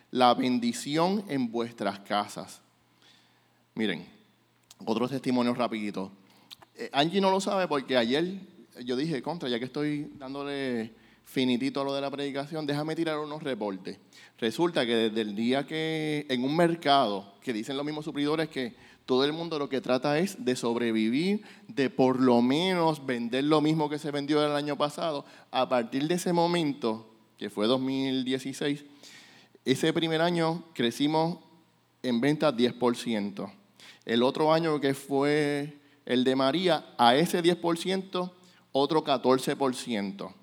[0.10, 2.60] la bendición en vuestras casas.
[3.76, 4.04] Miren,
[4.84, 6.12] otro testimonio rapidito.
[6.76, 8.40] Eh, Angie no lo sabe porque ayer
[8.84, 11.03] yo dije, contra, ya que estoy dándole
[11.34, 13.98] finitito lo de la predicación, déjame tirar unos reportes.
[14.38, 18.76] Resulta que desde el día que en un mercado, que dicen los mismos suplidores que
[19.08, 23.62] todo el mundo lo que trata es de sobrevivir, de por lo menos vender lo
[23.62, 25.26] mismo que se vendió el año pasado.
[25.50, 28.86] A partir de ese momento, que fue 2016,
[29.66, 31.40] ese primer año crecimos
[32.04, 33.52] en ventas 10%.
[34.06, 38.32] El otro año que fue el de María, a ese 10%,
[38.72, 40.34] otro 14%,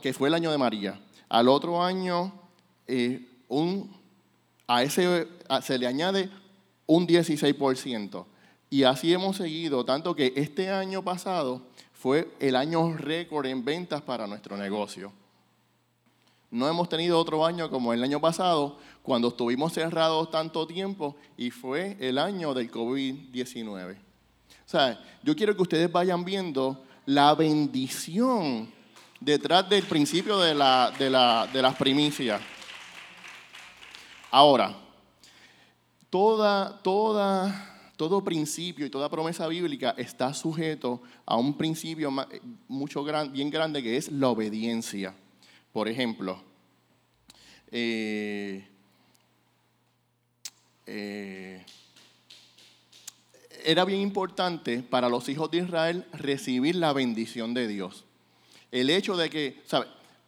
[0.00, 1.00] que fue el año de María.
[1.28, 2.32] Al otro año,
[2.86, 3.94] eh, un,
[4.66, 5.28] a ese
[5.62, 6.30] se le añade
[6.86, 8.24] un 16%.
[8.70, 11.62] Y así hemos seguido, tanto que este año pasado
[11.92, 15.12] fue el año récord en ventas para nuestro negocio.
[16.50, 21.50] No hemos tenido otro año como el año pasado, cuando estuvimos cerrados tanto tiempo y
[21.50, 23.94] fue el año del COVID-19.
[23.94, 28.70] O sea, yo quiero que ustedes vayan viendo la bendición
[29.24, 32.40] detrás del principio de, la, de, la, de las primicias.
[34.30, 34.74] Ahora,
[36.10, 42.10] toda, toda, todo principio y toda promesa bíblica está sujeto a un principio
[42.66, 45.14] mucho bien grande que es la obediencia.
[45.72, 46.42] Por ejemplo,
[47.70, 48.66] eh,
[50.86, 51.64] eh,
[53.64, 58.04] era bien importante para los hijos de Israel recibir la bendición de Dios.
[58.72, 59.86] El hecho de que, ¿sabe?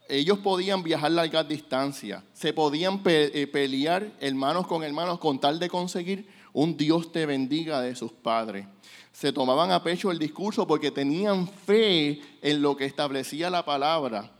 [0.08, 5.68] ellos podían viajar largas distancias, se podían eh, pelear hermanos con hermanos con tal de
[5.68, 8.66] conseguir un Dios te bendiga de sus padres.
[9.12, 14.30] Se tomaban a pecho el discurso porque tenían fe en lo que establecía la palabra.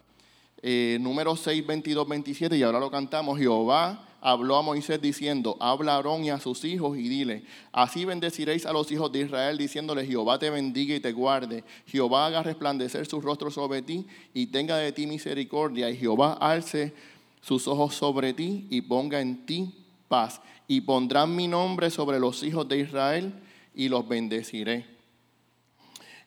[0.62, 5.92] Eh, número 6, 22, 27, y ahora lo cantamos, Jehová habló a Moisés diciendo, habla
[5.92, 9.58] a Aarón y a sus hijos y dile, así bendeciréis a los hijos de Israel
[9.58, 14.46] diciéndoles, Jehová te bendiga y te guarde, Jehová haga resplandecer su rostro sobre ti y
[14.46, 16.94] tenga de ti misericordia, y Jehová alce
[17.42, 19.74] sus ojos sobre ti y ponga en ti
[20.08, 23.34] paz, y pondrán mi nombre sobre los hijos de Israel
[23.74, 24.86] y los bendeciré.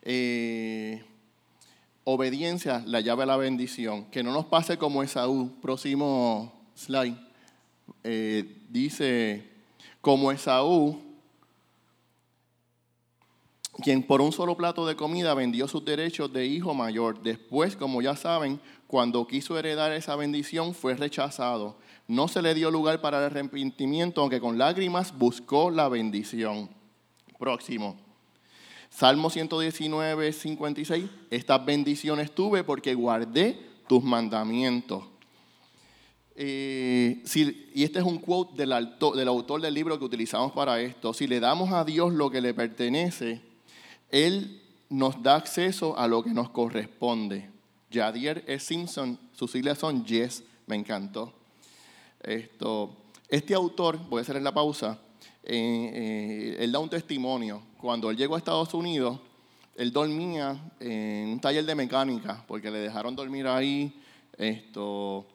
[0.04, 1.04] Eh,
[2.04, 4.06] obediencia, la llave a la bendición.
[4.06, 5.52] Que no nos pase como Esaú.
[5.60, 7.27] Próximo slide.
[8.04, 9.50] Eh, dice,
[10.02, 11.02] como Esaú,
[13.84, 17.22] quien por un solo plato de comida vendió sus derechos de hijo mayor.
[17.22, 21.78] Después, como ya saben, cuando quiso heredar esa bendición fue rechazado.
[22.08, 26.70] No se le dio lugar para el arrepentimiento, aunque con lágrimas buscó la bendición.
[27.38, 27.98] Próximo.
[28.90, 31.06] Salmo 119, 56.
[31.30, 35.04] Estas bendiciones tuve porque guardé tus mandamientos.
[36.40, 41.14] Y este es un quote del, autor del libro que utilizamos para esto.
[41.14, 43.42] Si le damos a Dios lo que le pertenece,
[44.12, 47.50] Él nos da acceso a lo que nos corresponde.
[47.92, 48.60] Jadier E.
[48.60, 51.34] Simpson, sus siglas son Yes, me encantó.
[52.22, 52.96] Esto,
[53.30, 55.00] este autor, voy a hacer la pausa,
[55.44, 57.64] eh, eh, él da un testimonio.
[57.80, 59.20] Cuando él llegó a Estados Unidos,
[59.76, 63.94] él dormía en un taller de mecánica, porque le dejaron dormir ahí.
[64.38, 65.26] Esto,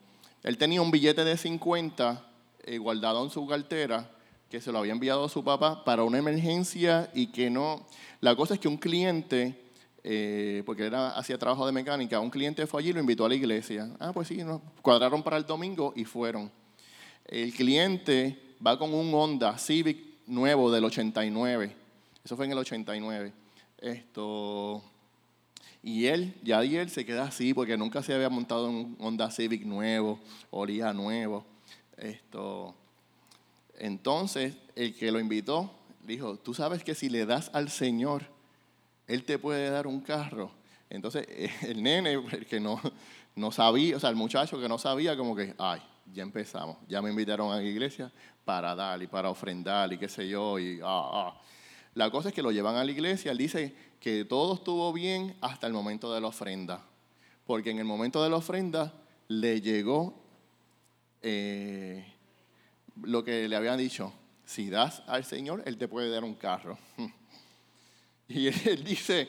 [0.43, 2.27] él tenía un billete de 50
[2.65, 4.11] eh, guardado en su cartera
[4.51, 7.87] que se lo había enviado a su papá para una emergencia y que no...
[8.21, 9.59] La cosa es que un cliente,
[10.67, 13.35] porque era, hacía trabajo de mecánica, un cliente fue allí y lo invitó a la
[13.35, 13.91] iglesia.
[13.99, 14.39] Ah, pues sí,
[14.83, 16.51] cuadraron para el domingo y fueron.
[17.25, 21.75] El cliente va con un Honda Civic nuevo del 89.
[22.25, 23.33] Eso fue en el 89.
[23.79, 24.83] Esto,
[25.83, 29.31] y él, ya y él se queda así porque nunca se había montado un Honda
[29.31, 30.21] Civic nuevo,
[30.51, 31.45] olía nuevo.
[31.97, 32.75] Esto,
[33.79, 35.73] entonces, el que lo invitó
[36.05, 38.23] dijo, tú sabes que si le das al Señor,
[39.09, 40.53] Él te puede dar un carro.
[40.89, 41.27] Entonces,
[41.63, 42.81] el nene, el que no,
[43.35, 47.03] no sabía, o sea, el muchacho que no sabía, como que, ay, ya empezamos, ya
[47.03, 48.13] me invitaron a la iglesia
[48.45, 51.41] para dar y para ofrendar y qué sé yo, y ah, ah.
[51.95, 55.37] La cosa es que lo llevan a la iglesia, él dice que todo estuvo bien
[55.41, 56.85] hasta el momento de la ofrenda,
[57.47, 58.93] porque en el momento de la ofrenda
[59.29, 60.21] le llegó
[61.23, 62.05] eh,
[63.01, 64.13] lo que le habían dicho,
[64.45, 66.77] si das al Señor, Él te puede dar un carro.
[68.29, 69.29] Y él dice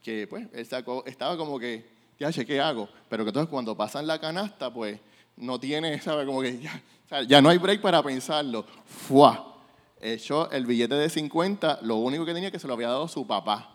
[0.00, 0.60] que pues él
[1.06, 1.84] estaba como que,
[2.20, 5.00] ya qué hago, pero que entonces cuando pasan la canasta, pues
[5.36, 6.24] no tiene, ¿sabe?
[6.24, 6.80] Como que ya,
[7.26, 8.64] ya no hay break para pensarlo.
[8.86, 9.56] ¡Fua!
[10.00, 13.26] Echó el billete de 50, lo único que tenía que se lo había dado su
[13.26, 13.73] papá.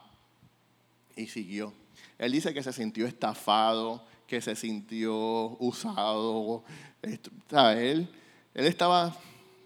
[1.19, 1.73] Y siguió.
[2.17, 6.63] Él dice que se sintió estafado, que se sintió usado.
[7.01, 8.09] Él,
[8.53, 9.15] él estaba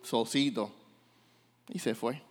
[0.02, 0.72] socito
[1.70, 2.22] y se fue.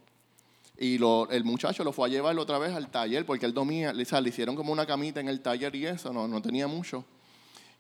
[0.79, 4.05] Y el muchacho lo fue a llevar otra vez al taller porque él dormía, le,
[4.05, 7.05] le hicieron como una camita en el taller y eso, no, no tenía mucho.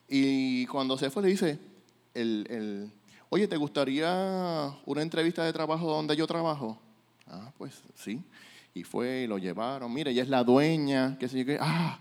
[0.09, 1.59] Y cuando se fue le dice,
[2.15, 2.93] el, el,
[3.31, 6.79] oye, ¿te gustaría una entrevista de trabajo donde yo trabajo?
[7.27, 8.23] Ah, pues sí.
[8.75, 9.93] Y fue y lo llevaron.
[9.93, 11.59] Mire, ella es la dueña, qué sé yo qué.
[11.61, 11.99] Ah,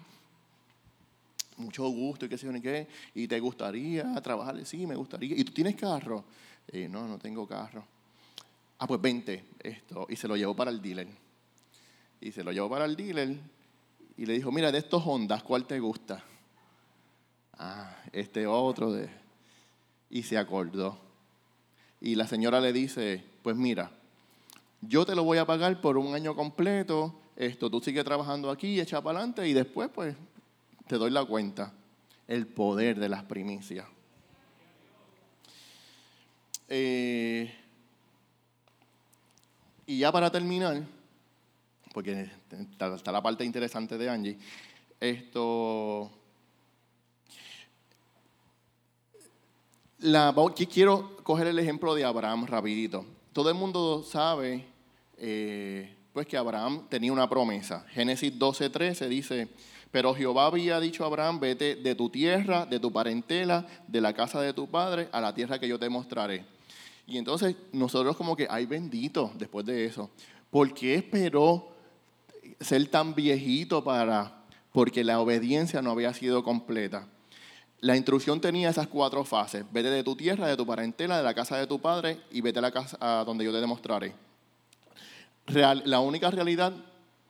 [1.57, 2.87] mucho gusto y qué sé yo qué.
[3.13, 4.65] ¿Y te gustaría trabajar?
[4.65, 5.35] Sí, me gustaría.
[5.35, 6.23] ¿Y tú tienes carro?
[6.67, 7.85] Eh, no, no tengo carro.
[8.79, 10.07] Ah, pues vente esto.
[10.09, 11.07] Y se lo llevó para el dealer.
[12.19, 13.37] Y se lo llevó para el dealer
[14.17, 16.23] y le dijo, mira, de estos Hondas, ¿cuál te gusta?
[17.57, 19.09] Ah, este otro de...
[20.09, 20.99] Y se acordó.
[21.99, 23.91] Y la señora le dice, pues mira,
[24.81, 28.79] yo te lo voy a pagar por un año completo, esto, tú sigues trabajando aquí,
[28.79, 30.15] echa para adelante y después pues
[30.87, 31.73] te doy la cuenta.
[32.27, 33.85] El poder de las primicias.
[36.69, 37.53] Eh,
[39.85, 40.83] y ya para terminar,
[41.93, 44.37] porque está, la parte interesante de Angie,
[44.99, 46.09] esto...
[50.73, 53.05] Quiero coger el ejemplo de Abraham rapidito.
[53.33, 54.70] Todo el mundo sabe
[55.23, 57.85] eh, pues que Abraham tenía una promesa.
[57.89, 59.47] Génesis 12:13 dice,
[59.91, 64.13] pero Jehová había dicho a Abraham, vete de tu tierra, de tu parentela, de la
[64.13, 66.45] casa de tu padre, a la tierra que yo te mostraré.
[67.05, 70.09] Y entonces nosotros como que, ay bendito, después de eso.
[70.49, 71.71] ¿Por qué esperó
[72.59, 74.39] ser tan viejito para...?
[74.71, 77.07] Porque la obediencia no había sido completa.
[77.81, 79.65] La instrucción tenía esas cuatro fases.
[79.71, 82.59] Vete de tu tierra, de tu parentela, de la casa de tu padre y vete
[82.59, 84.13] a la casa a donde yo te demostraré.
[85.47, 86.73] La única realidad,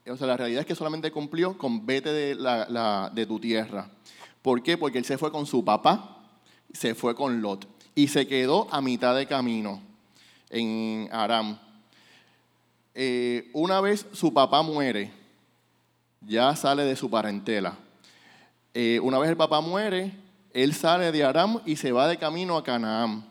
[0.08, 3.90] o sea, la realidad es que solamente cumplió con vete de tu tierra.
[4.42, 4.78] ¿Por qué?
[4.78, 6.18] Porque él se fue con su papá,
[6.74, 9.82] se fue con Lot y se quedó a mitad de camino
[10.50, 11.58] en Aram.
[12.94, 15.12] Eh, una vez su papá muere,
[16.22, 17.78] ya sale de su parentela.
[18.74, 20.12] Eh, una vez el papá muere,
[20.54, 23.26] él sale de Aram y se va de camino a Canaán.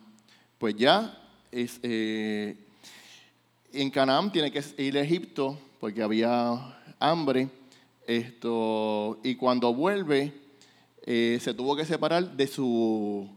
[0.58, 1.18] Pues ya
[1.50, 2.56] es, eh,
[3.72, 7.48] en Canaán tiene que ir a Egipto porque había hambre.
[8.06, 10.32] Esto, y cuando vuelve,
[11.04, 13.28] se tuvo que separar de su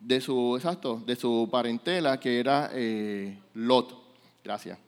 [0.00, 3.94] de su, exacto, de su parentela, que era eh, Lot.
[4.44, 4.78] Gracias.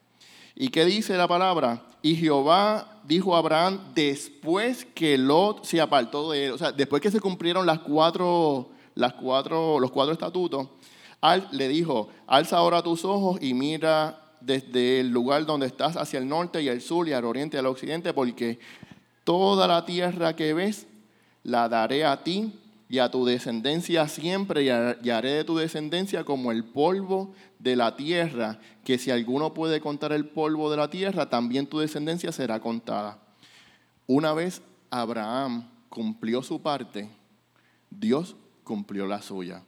[0.55, 1.83] ¿Y qué dice la palabra?
[2.03, 7.03] Y Jehová dijo a Abraham después que Lot se apartó de él, o sea, después
[7.03, 10.69] que se cumplieron las cuatro, las cuatro, los cuatro estatutos,
[11.21, 16.19] al, le dijo, alza ahora tus ojos y mira desde el lugar donde estás hacia
[16.19, 18.59] el norte y el sur y al oriente y al occidente, porque
[19.25, 20.87] toda la tierra que ves
[21.43, 22.53] la daré a ti
[22.89, 27.95] y a tu descendencia siempre, y haré de tu descendencia como el polvo de la
[27.95, 32.59] tierra, que si alguno puede contar el polvo de la tierra, también tu descendencia será
[32.59, 33.19] contada.
[34.09, 34.61] Una vez
[34.91, 37.09] Abraham cumplió su parte,
[37.91, 38.35] Dios
[38.65, 39.63] cumplió la suya.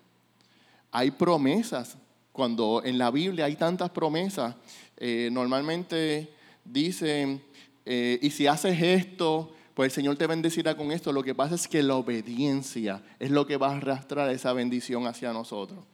[0.91, 1.97] Hay promesas,
[2.33, 4.57] cuando en la Biblia hay tantas promesas,
[4.97, 6.33] eh, normalmente
[6.65, 7.43] dicen,
[7.85, 11.13] eh, y si haces esto, pues el Señor te bendecirá con esto.
[11.13, 15.07] Lo que pasa es que la obediencia es lo que va a arrastrar esa bendición
[15.07, 15.85] hacia nosotros.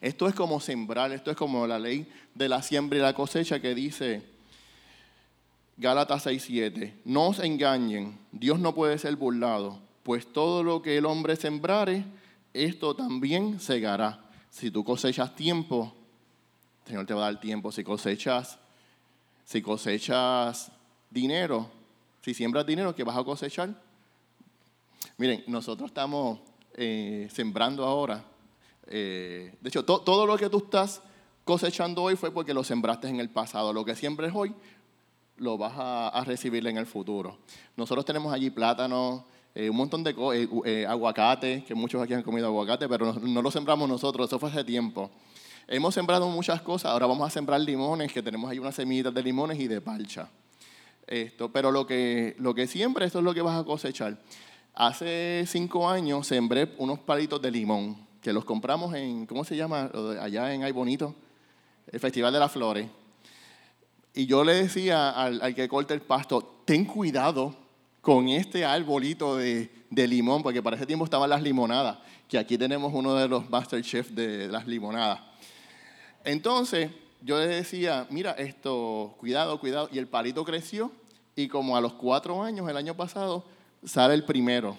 [0.00, 3.60] Esto es como sembrar, esto es como la ley de la siembra y la cosecha
[3.60, 4.22] que dice
[5.76, 6.94] Gálatas 6:7.
[7.04, 12.04] No os engañen, Dios no puede ser burlado, pues todo lo que el hombre sembrare,
[12.54, 14.27] esto también segará.
[14.50, 15.92] Si tú cosechas tiempo,
[16.84, 17.70] el Señor te va a dar tiempo.
[17.72, 18.58] Si cosechas,
[19.44, 20.72] si cosechas
[21.10, 21.70] dinero,
[22.22, 23.70] si siembras dinero, ¿qué vas a cosechar?
[25.16, 26.40] Miren, nosotros estamos
[26.74, 28.24] eh, sembrando ahora.
[28.86, 31.02] Eh, de hecho, todo lo que tú estás
[31.44, 33.72] cosechando hoy fue porque lo sembraste en el pasado.
[33.72, 34.54] Lo que siembres hoy,
[35.38, 37.38] lo vas a, recibir en el futuro.
[37.76, 39.22] Nosotros tenemos allí plátanos,
[39.58, 40.48] un montón de cosas,
[40.88, 44.50] aguacate, que muchos aquí han comido aguacate, pero no, no, lo sembramos nosotros, eso fue
[44.50, 45.10] hace tiempo.
[45.66, 49.22] Hemos sembrado muchas cosas, ahora vamos a sembrar limones, que tenemos ahí unas semillitas de
[49.22, 50.28] limones y de palcha.
[51.06, 54.18] Esto, pero lo que, lo que siempre, esto es lo que vas a cosechar.
[54.74, 59.90] Hace cinco años sembré unos palitos de limón, que los compramos en, ¿cómo se llama?
[60.20, 61.14] Allá en Ay Bonito,
[61.90, 62.88] el Festival de las Flores.
[64.14, 67.54] Y yo le decía al, que corta el pasto, ten cuidado
[68.00, 72.92] con este arbolito de, limón, porque para ese tiempo estaban las limonadas, que aquí tenemos
[72.94, 75.20] uno de los master chefs de las limonadas.
[76.24, 76.90] Entonces,
[77.22, 79.88] yo le decía, mira, esto, cuidado, cuidado.
[79.92, 80.92] Y el palito creció
[81.34, 83.44] y como a los cuatro años, el año pasado,
[83.84, 84.76] sale el primero,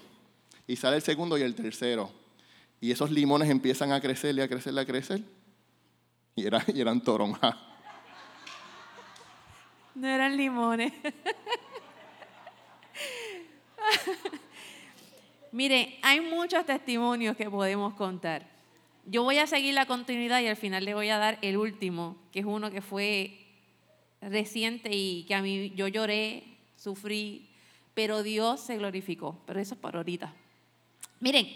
[0.68, 2.12] y sale el segundo y el tercero.
[2.82, 5.22] Y esos limones empiezan a crecer y a crecer y a crecer.
[6.36, 7.56] Y, y eran toronjas.
[9.96, 10.94] No eran limones.
[15.52, 18.48] Mire, hay muchos testimonios que podemos contar.
[19.06, 22.18] Yo voy a seguir la continuidad y al final le voy a dar el último,
[22.32, 23.40] que es uno que fue
[24.22, 26.44] reciente y que a mí yo lloré,
[26.76, 27.50] sufrí,
[27.94, 29.42] pero Dios se glorificó.
[29.46, 30.34] Pero eso es para ahorita.
[31.20, 31.48] Miren,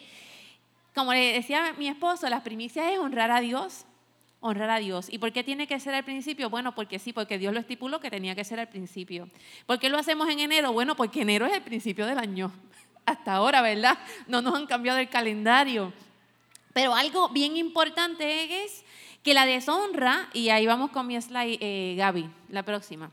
[0.95, 3.86] como le decía mi esposo, las primicias es honrar a Dios,
[4.44, 5.08] honrar a Dios.
[5.10, 6.50] ¿Y por qué tiene que ser al principio?
[6.50, 9.30] Bueno, porque sí, porque Dios lo estipuló que tenía que ser al principio.
[9.66, 10.74] ¿Por qué lo hacemos en enero?
[10.74, 12.52] Bueno, porque enero es el principio del año.
[13.06, 13.98] Hasta ahora, ¿verdad?
[14.28, 15.94] No nos han cambiado el calendario.
[16.74, 18.84] Pero algo bien importante es
[19.24, 23.12] que la deshonra, y ahí vamos con mi slide, eh, Gaby, la próxima.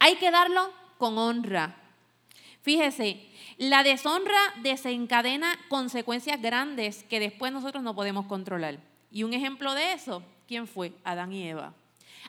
[0.00, 1.76] Hay que darlo con honra.
[2.62, 3.24] Fíjese,
[3.58, 8.80] la deshonra desencadena consecuencias grandes que después nosotros no podemos controlar.
[9.16, 10.92] Y un ejemplo de eso, ¿quién fue?
[11.02, 11.72] Adán y Eva.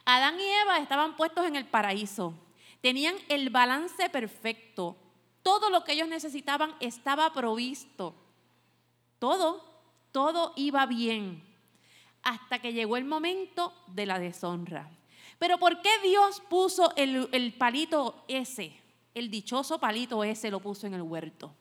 [0.06, 2.34] Adán y Eva estaban puestos en el paraíso.
[2.80, 4.96] Tenían el balance perfecto.
[5.44, 8.16] Todo lo que ellos necesitaban estaba provisto.
[9.20, 9.66] Todo,
[10.14, 11.44] todo iba bien.
[12.24, 14.90] Hasta que llegó el momento de la deshonra.
[15.40, 18.80] Pero ¿por qué Dios puso el, palito ese?
[19.14, 21.54] El dichoso palito ese lo puso en el huerto.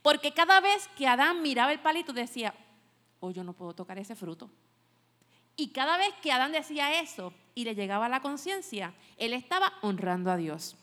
[0.00, 2.54] Porque cada vez que Adán miraba el palito decía,
[3.20, 4.50] oh, yo no puedo tocar ese fruto.
[5.56, 10.30] Y cada vez que Adán decía eso y le llegaba la conciencia, él estaba honrando
[10.30, 10.76] a Dios.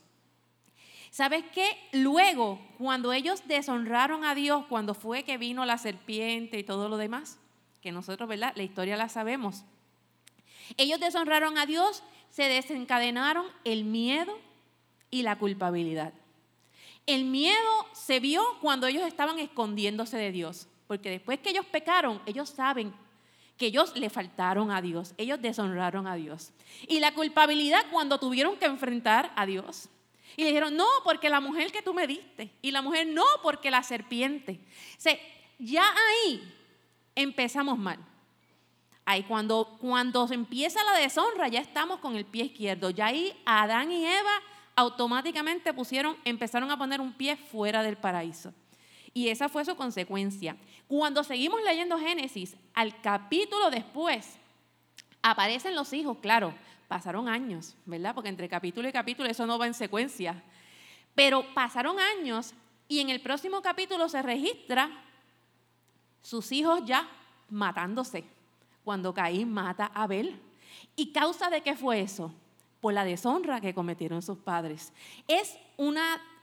[1.10, 1.66] ¿Sabes qué?
[1.94, 6.98] Luego, cuando ellos deshonraron a Dios, cuando fue que vino la serpiente y todo lo
[6.98, 7.40] demás,
[7.82, 8.54] que nosotros, ¿verdad?
[8.56, 9.64] La historia la sabemos.
[10.78, 14.38] Ellos deshonraron a Dios se desencadenaron el miedo
[15.10, 16.14] y la culpabilidad.
[17.06, 17.58] El miedo
[17.94, 22.94] se vio cuando ellos estaban escondiéndose de Dios, porque después que ellos pecaron, ellos saben
[23.58, 26.52] que ellos le faltaron a Dios, ellos deshonraron a Dios.
[26.88, 29.90] Y la culpabilidad cuando tuvieron que enfrentar a Dios.
[30.36, 32.52] Y le dijeron, no, porque la mujer que tú me diste.
[32.62, 34.60] Y la mujer, no, porque la serpiente.
[34.98, 35.10] O
[35.60, 36.54] ya ahí
[37.16, 37.98] empezamos mal.
[39.04, 42.92] Ahí cuando, cuando empieza la deshonra, ya estamos con el pie izquierdo.
[42.92, 44.42] Ya ahí Adán y Eva
[44.76, 48.54] automáticamente pusieron, empezaron a poner un pie fuera del paraíso.
[49.18, 50.56] Y esa fue su consecuencia.
[50.88, 54.38] Cuando seguimos leyendo Génesis, al capítulo después,
[55.24, 56.54] aparecen los hijos, claro,
[56.88, 58.14] pasaron años, ¿verdad?
[58.14, 60.44] Porque entre capítulo y capítulo eso no va en secuencia.
[61.16, 62.54] Pero pasaron años
[62.88, 64.92] y en el próximo capítulo se registra
[66.22, 67.10] sus hijos ya
[67.50, 68.24] matándose
[68.84, 70.40] cuando Caín mata a Abel.
[70.96, 72.32] ¿Y causa de qué fue eso?
[72.82, 74.94] Por la deshonra que cometieron sus padres.
[75.28, 75.98] Es un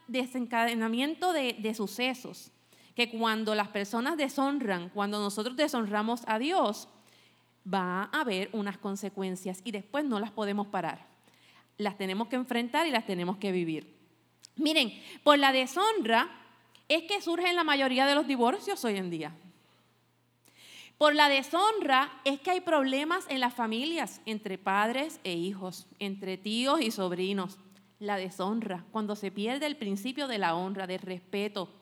[0.09, 2.51] desencadenamiento de, de sucesos
[2.95, 6.89] que cuando las personas deshonran, cuando nosotros deshonramos a Dios,
[7.73, 11.07] va a haber unas consecuencias y después no las podemos parar.
[11.77, 13.95] Las tenemos que enfrentar y las tenemos que vivir.
[14.57, 14.93] Miren,
[15.25, 16.31] por la deshonra
[16.89, 19.35] es que surgen la mayoría de los divorcios hoy en día.
[20.99, 26.39] Por la deshonra es que hay problemas en las familias, entre padres e hijos, entre
[26.39, 27.59] tíos y sobrinos.
[27.99, 31.73] La deshonra, cuando se pierde el principio de la honra, del respeto,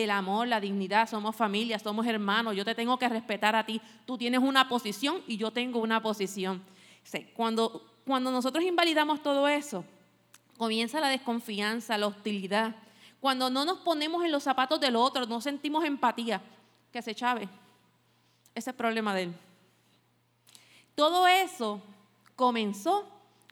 [0.00, 3.80] del amor, la dignidad, somos familia, somos hermanos, yo te tengo que respetar a ti,
[4.04, 6.62] tú tienes una posición y yo tengo una posición.
[7.34, 9.84] Cuando, cuando nosotros invalidamos todo eso,
[10.58, 12.76] comienza la desconfianza, la hostilidad.
[13.20, 16.42] Cuando no nos ponemos en los zapatos del otro, no sentimos empatía,
[16.92, 17.48] que se chave
[18.54, 19.34] ese problema de él.
[20.94, 21.80] Todo eso
[22.34, 23.08] comenzó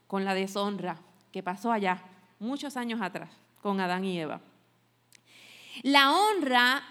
[0.07, 0.99] con la deshonra
[1.32, 2.03] que pasó allá,
[2.38, 3.30] muchos años atrás,
[3.62, 4.40] con Adán y Eva.
[5.83, 6.83] La honra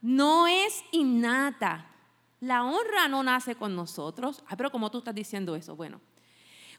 [0.00, 1.86] no es innata.
[2.40, 4.42] La honra no nace con nosotros.
[4.48, 6.00] Ah, pero como tú estás diciendo eso, bueno.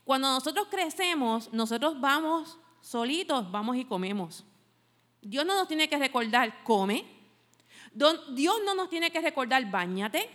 [0.03, 4.43] Cuando nosotros crecemos, nosotros vamos solitos, vamos y comemos.
[5.21, 7.05] Dios no nos tiene que recordar, come.
[7.93, 10.29] Dios no nos tiene que recordar, bañate.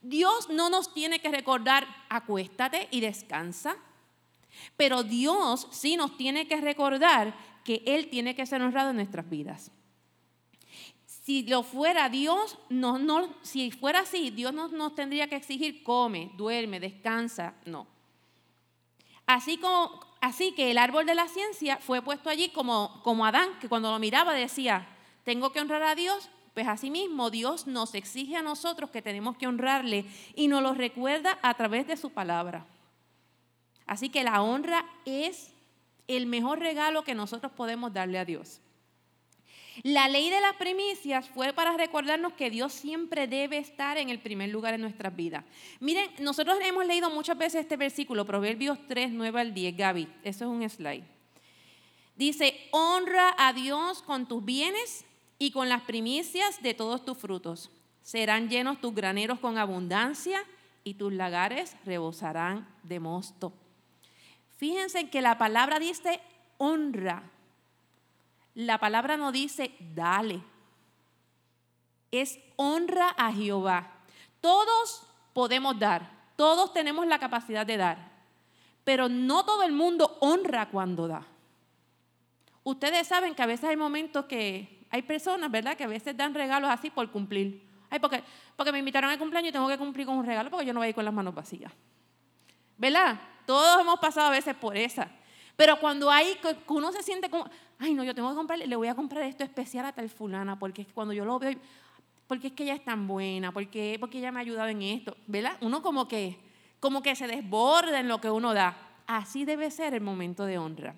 [0.00, 3.76] Dios no nos tiene que recordar, acuéstate y descansa.
[4.76, 9.28] Pero Dios sí nos tiene que recordar que Él tiene que ser honrado en nuestras
[9.28, 9.72] vidas.
[11.24, 15.82] Si lo fuera Dios, no, no, si fuera así, Dios no nos tendría que exigir
[15.82, 17.86] come, duerme, descansa, no.
[19.24, 23.58] Así, como, así que el árbol de la ciencia fue puesto allí como, como Adán,
[23.58, 24.86] que cuando lo miraba decía,
[25.24, 29.46] tengo que honrar a Dios, pues asimismo Dios nos exige a nosotros que tenemos que
[29.46, 30.04] honrarle
[30.34, 32.66] y nos lo recuerda a través de su palabra.
[33.86, 35.54] Así que la honra es
[36.06, 38.60] el mejor regalo que nosotros podemos darle a Dios.
[39.82, 44.20] La ley de las primicias fue para recordarnos que Dios siempre debe estar en el
[44.20, 45.44] primer lugar en nuestras vidas.
[45.80, 49.76] Miren, nosotros hemos leído muchas veces este versículo, Proverbios 3, 9 al 10.
[49.76, 51.04] Gaby, eso es un slide.
[52.16, 55.04] Dice, honra a Dios con tus bienes
[55.38, 57.70] y con las primicias de todos tus frutos.
[58.02, 60.44] Serán llenos tus graneros con abundancia
[60.84, 63.52] y tus lagares rebosarán de mosto.
[64.56, 66.20] Fíjense que la palabra dice
[66.58, 67.30] honra.
[68.54, 70.42] La palabra no dice dale.
[72.10, 73.90] Es honra a Jehová.
[74.40, 75.02] Todos
[75.32, 78.12] podemos dar, todos tenemos la capacidad de dar,
[78.84, 81.26] pero no todo el mundo honra cuando da.
[82.62, 86.34] Ustedes saben que a veces hay momentos que hay personas, ¿verdad?, que a veces dan
[86.34, 87.66] regalos así por cumplir.
[87.90, 88.22] Ay, porque,
[88.56, 90.80] porque me invitaron al cumpleaños y tengo que cumplir con un regalo porque yo no
[90.80, 91.72] voy a ir con las manos vacías.
[92.76, 93.20] ¿Verdad?
[93.46, 95.08] Todos hemos pasado a veces por esa.
[95.56, 96.38] Pero cuando hay,
[96.68, 97.48] uno se siente como,
[97.78, 100.58] ay, no, yo tengo que comprarle, le voy a comprar esto especial a tal fulana,
[100.58, 101.58] porque cuando yo lo veo,
[102.26, 105.16] porque es que ella es tan buena, porque, porque ella me ha ayudado en esto,
[105.26, 105.56] ¿verdad?
[105.60, 106.38] Uno como que,
[106.80, 108.76] como que se desborda en lo que uno da.
[109.06, 110.96] Así debe ser el momento de honra.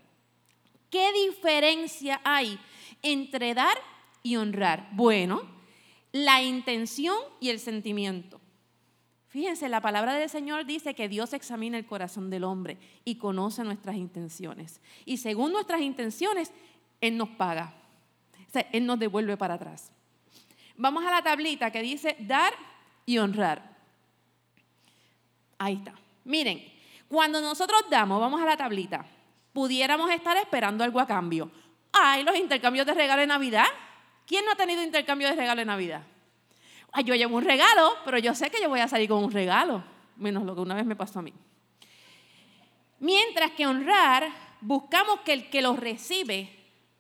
[0.91, 2.59] ¿Qué diferencia hay
[3.03, 3.77] entre dar
[4.23, 4.89] y honrar?
[4.93, 5.43] Bueno,
[6.13, 8.41] la intención y el sentimiento.
[9.37, 13.65] Fíjense, la palabra del Señor dice que Dios examina el corazón del hombre y conoce
[13.65, 14.81] nuestras intenciones.
[15.05, 16.53] Y según nuestras intenciones,
[17.01, 17.73] Él nos paga.
[18.73, 19.91] Él nos devuelve para atrás.
[20.77, 22.53] Vamos a la tablita que dice dar
[23.05, 23.77] y honrar.
[25.59, 25.95] Ahí está.
[26.25, 26.65] Miren,
[27.09, 29.07] cuando nosotros damos, vamos a la tablita,
[29.53, 31.51] pudiéramos estar esperando algo a cambio.
[31.93, 33.67] Ay, los intercambios de regalo de Navidad.
[34.27, 36.03] ¿Quién no ha tenido intercambio de regalo de Navidad?
[37.05, 39.85] yo llevo un regalo, pero yo sé que yo voy a salir con un regalo,
[40.17, 41.33] menos lo que una vez me pasó a mí.
[43.01, 44.29] Mientras que honrar,
[44.63, 46.56] buscamos que el que lo recibe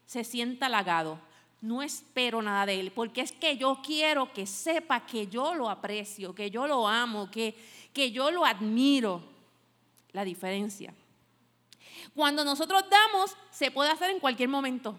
[0.06, 1.18] se sienta halagado.
[1.60, 5.68] No espero nada de él, porque es que yo quiero que sepa que yo lo
[5.68, 7.54] aprecio, que yo lo amo, que,
[7.92, 9.22] que yo lo admiro.
[10.12, 10.94] La diferencia.
[12.14, 14.98] Cuando nosotros damos, se puede hacer en cualquier momento,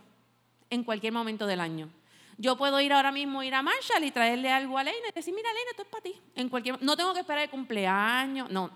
[0.69, 1.89] en cualquier momento del año.
[2.37, 5.33] Yo puedo ir ahora mismo, ir a Marshall y traerle algo a Leina y decir,
[5.33, 6.15] mira Leina, esto es para ti.
[6.35, 8.69] En cualquier, no tengo que esperar el cumpleaños, no.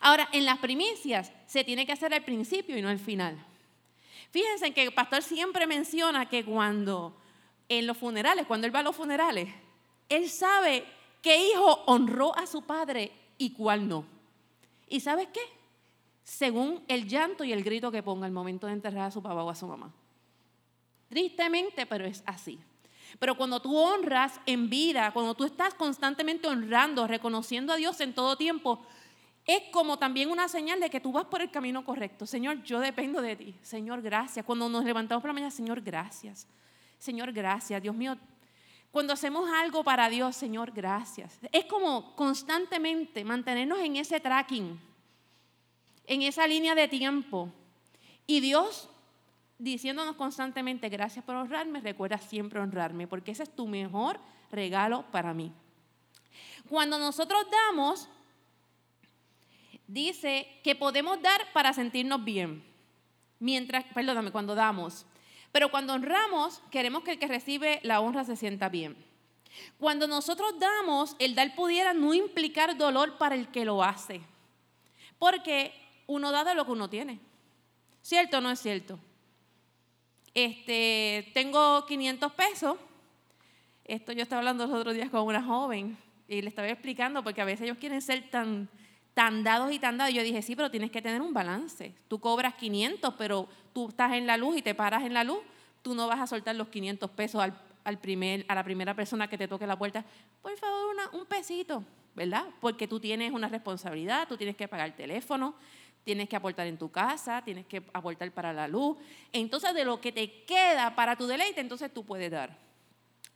[0.00, 3.36] Ahora, en las primicias se tiene que hacer al principio y no al final.
[4.30, 7.16] Fíjense que el pastor siempre menciona que cuando
[7.68, 9.48] en los funerales, cuando él va a los funerales,
[10.08, 10.84] él sabe
[11.22, 14.04] qué hijo honró a su padre y cuál no.
[14.88, 15.40] ¿Y sabes qué?
[16.22, 19.42] Según el llanto y el grito que ponga al momento de enterrar a su papá
[19.42, 19.92] o a su mamá.
[21.08, 22.58] Tristemente, pero es así.
[23.18, 28.14] Pero cuando tú honras en vida, cuando tú estás constantemente honrando, reconociendo a Dios en
[28.14, 28.84] todo tiempo,
[29.46, 32.26] es como también una señal de que tú vas por el camino correcto.
[32.26, 33.54] Señor, yo dependo de ti.
[33.62, 34.44] Señor, gracias.
[34.44, 36.46] Cuando nos levantamos por la mañana, Señor, gracias.
[36.98, 37.82] Señor, gracias.
[37.82, 38.16] Dios mío,
[38.90, 41.38] cuando hacemos algo para Dios, Señor, gracias.
[41.52, 44.78] Es como constantemente mantenernos en ese tracking,
[46.06, 47.50] en esa línea de tiempo.
[48.26, 48.88] Y Dios
[49.60, 54.18] diciéndonos constantemente, gracias por honrarme, recuerda siempre honrarme, porque ese es tu mejor
[54.50, 55.52] regalo para mí.
[56.68, 58.08] Cuando nosotros damos,
[59.92, 62.62] dice que podemos dar para sentirnos bien.
[63.38, 65.06] Mientras, perdóname, cuando damos.
[65.52, 68.96] Pero cuando honramos, queremos que el que recibe la honra se sienta bien.
[69.78, 74.20] Cuando nosotros damos, el dar pudiera no implicar dolor para el que lo hace.
[75.18, 75.72] Porque
[76.06, 77.18] uno da de lo que uno tiene.
[78.00, 78.98] ¿Cierto o no es cierto?
[80.34, 82.76] Este, tengo 500 pesos.
[83.84, 87.40] Esto yo estaba hablando los otros días con una joven y le estaba explicando porque
[87.40, 88.68] a veces ellos quieren ser tan,
[89.20, 90.14] tan dados y tan dados.
[90.14, 91.92] Yo dije, sí, pero tienes que tener un balance.
[92.08, 95.40] Tú cobras 500, pero tú estás en la luz y te paras en la luz.
[95.82, 97.42] Tú no vas a soltar los 500 pesos
[97.84, 100.06] al, primer, a la primera persona que te toque la puerta.
[100.40, 102.46] Por favor, un pesito, ¿verdad?
[102.62, 105.54] Porque tú tienes una responsabilidad, tú tienes que pagar el teléfono,
[106.02, 108.96] tienes que aportar en tu casa, tienes que aportar para la luz.
[109.34, 112.56] Entonces, de lo que te queda para tu deleite, entonces tú puedes dar.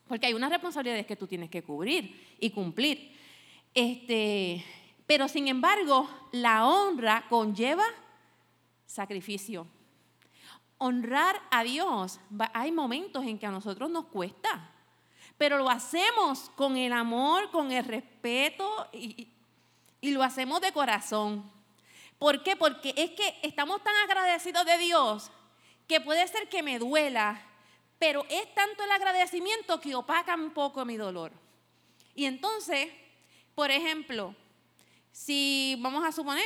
[0.08, 3.12] Porque hay unas responsabilidades que tú tienes que cubrir y cumplir.
[3.74, 4.64] Este,
[5.06, 7.84] pero sin embargo, la honra conlleva
[8.86, 9.66] sacrificio.
[10.78, 12.20] Honrar a Dios,
[12.52, 14.70] hay momentos en que a nosotros nos cuesta,
[15.36, 19.28] pero lo hacemos con el amor, con el respeto y,
[20.02, 21.50] lo hacemos de corazón.
[22.18, 22.56] ¿Por qué?
[22.56, 25.30] Porque es que estamos tan agradecidos de Dios
[25.88, 27.40] que puede ser que me duela,
[27.98, 31.32] pero es tanto el agradecimiento que opaca un poco mi dolor.
[32.14, 32.88] Y entonces,
[33.54, 34.34] por ejemplo,
[35.14, 36.44] si vamos a suponer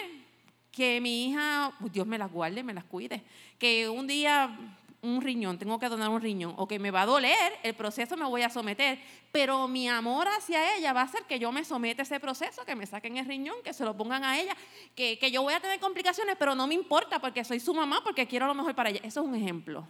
[0.71, 3.25] que mi hija, Dios me las guarde, me las cuide,
[3.59, 4.55] que un día
[5.01, 8.15] un riñón, tengo que donar un riñón, o que me va a doler, el proceso
[8.19, 8.99] me voy a someter,
[9.33, 12.63] pero mi amor hacia ella va a ser que yo me someta a ese proceso,
[12.67, 14.55] que me saquen el riñón, que se lo pongan a ella,
[14.95, 18.03] que, que yo voy a tener complicaciones, pero no me importa porque soy su mamá,
[18.05, 19.01] porque quiero lo mejor para ella.
[19.03, 19.89] Eso es un ejemplo.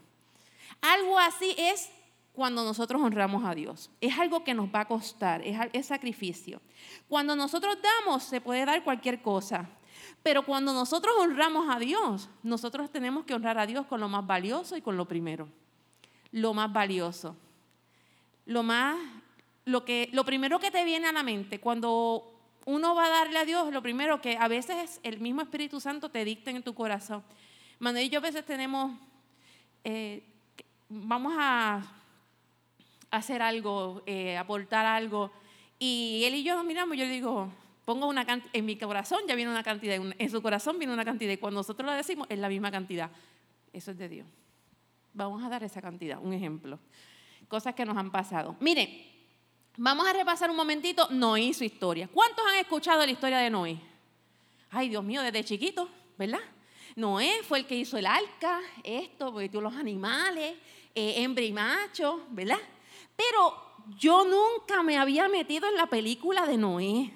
[0.80, 1.90] Algo así es
[2.38, 3.90] cuando nosotros honramos a Dios.
[4.00, 6.60] Es algo que nos va a costar, es, es sacrificio.
[7.08, 9.68] Cuando nosotros damos, se puede dar cualquier cosa.
[10.22, 14.24] Pero cuando nosotros honramos a Dios, nosotros tenemos que honrar a Dios con lo más
[14.24, 15.48] valioso y con lo primero.
[16.30, 17.34] Lo más valioso.
[18.46, 18.96] Lo más,
[19.64, 23.40] lo que, lo primero que te viene a la mente cuando uno va a darle
[23.40, 26.72] a Dios, lo primero que a veces el mismo Espíritu Santo te dicta en tu
[26.72, 27.24] corazón.
[27.80, 28.92] Manuel y yo a veces tenemos,
[29.82, 30.22] eh,
[30.88, 31.97] vamos a
[33.10, 35.30] hacer algo, eh, aportar algo,
[35.78, 37.48] y él y yo nos miramos, yo le digo,
[37.84, 41.04] pongo una cantidad, en mi corazón ya viene una cantidad, en su corazón viene una
[41.04, 43.10] cantidad, y cuando nosotros lo decimos es la misma cantidad.
[43.72, 44.26] Eso es de Dios.
[45.14, 46.78] Vamos a dar esa cantidad, un ejemplo.
[47.48, 48.56] Cosas que nos han pasado.
[48.60, 48.88] Miren,
[49.76, 52.08] vamos a repasar un momentito Noé y su historia.
[52.08, 53.80] ¿Cuántos han escuchado la historia de Noé?
[54.70, 55.88] Ay, Dios mío, desde chiquito,
[56.18, 56.40] ¿verdad?
[56.96, 60.56] Noé fue el que hizo el arca, esto, metió los animales,
[60.94, 62.58] eh, hembra y macho, ¿verdad?
[63.18, 63.52] Pero
[63.98, 67.12] yo nunca me había metido en la película de Noé.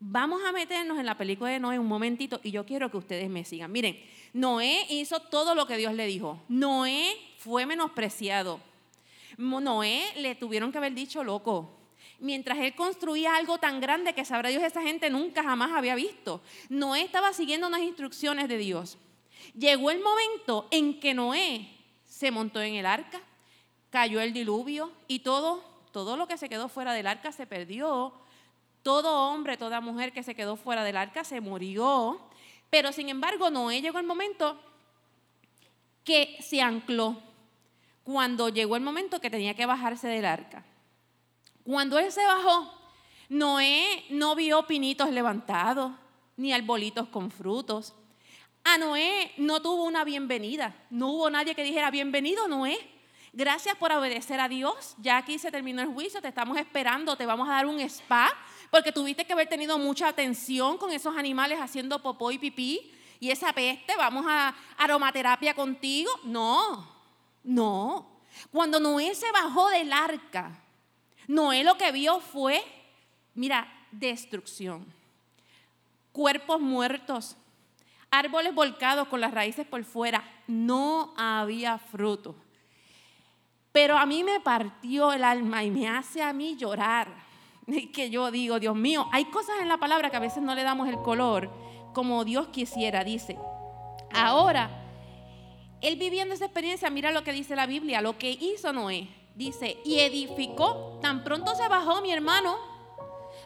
[0.00, 3.30] Vamos a meternos en la película de Noé un momentito y yo quiero que ustedes
[3.30, 3.72] me sigan.
[3.72, 3.98] Miren,
[4.34, 6.42] Noé hizo todo lo que Dios le dijo.
[6.48, 8.60] Noé fue menospreciado.
[9.38, 11.74] Noé le tuvieron que haber dicho loco.
[12.20, 16.42] Mientras él construía algo tan grande que sabrá Dios esa gente nunca jamás había visto.
[16.68, 18.98] Noé estaba siguiendo unas instrucciones de Dios.
[19.56, 21.66] Llegó el momento en que Noé
[22.04, 23.22] se montó en el arca,
[23.90, 25.62] cayó el diluvio y todo,
[25.92, 28.12] todo lo que se quedó fuera del arca se perdió
[28.82, 32.20] todo hombre, toda mujer que se quedó fuera del arca se murió.
[32.70, 34.58] Pero sin embargo, Noé llegó el momento
[36.04, 37.20] que se ancló.
[38.02, 40.64] Cuando llegó el momento que tenía que bajarse del arca.
[41.64, 42.72] Cuando él se bajó,
[43.28, 45.92] Noé no vio pinitos levantados,
[46.38, 47.94] ni arbolitos con frutos.
[48.64, 50.74] A Noé no tuvo una bienvenida.
[50.88, 52.78] No hubo nadie que dijera, bienvenido Noé.
[53.32, 54.94] Gracias por obedecer a Dios.
[54.98, 58.30] Ya aquí se terminó el juicio, te estamos esperando, te vamos a dar un spa
[58.70, 63.30] porque tuviste que haber tenido mucha atención con esos animales haciendo popó y pipí y
[63.30, 66.10] esa peste, vamos a aromaterapia contigo.
[66.24, 66.88] No,
[67.42, 68.20] no.
[68.52, 70.62] Cuando Noé se bajó del arca,
[71.26, 72.62] Noé lo que vio fue,
[73.34, 74.86] mira, destrucción.
[76.12, 77.36] Cuerpos muertos,
[78.10, 80.24] árboles volcados con las raíces por fuera.
[80.46, 82.34] No había fruto.
[83.72, 87.28] Pero a mí me partió el alma y me hace a mí llorar
[87.92, 90.62] que yo digo, Dios mío, hay cosas en la palabra que a veces no le
[90.62, 91.50] damos el color
[91.92, 93.38] como Dios quisiera, dice.
[94.12, 94.70] Ahora,
[95.80, 99.08] él viviendo esa experiencia, mira lo que dice la Biblia, lo que hizo Noé.
[99.34, 102.56] Dice, y edificó, tan pronto se bajó mi hermano,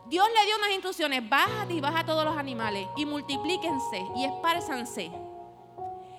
[0.07, 5.11] Dios le dio unas instrucciones, bájate y baja todos los animales y multiplíquense y espárzanse.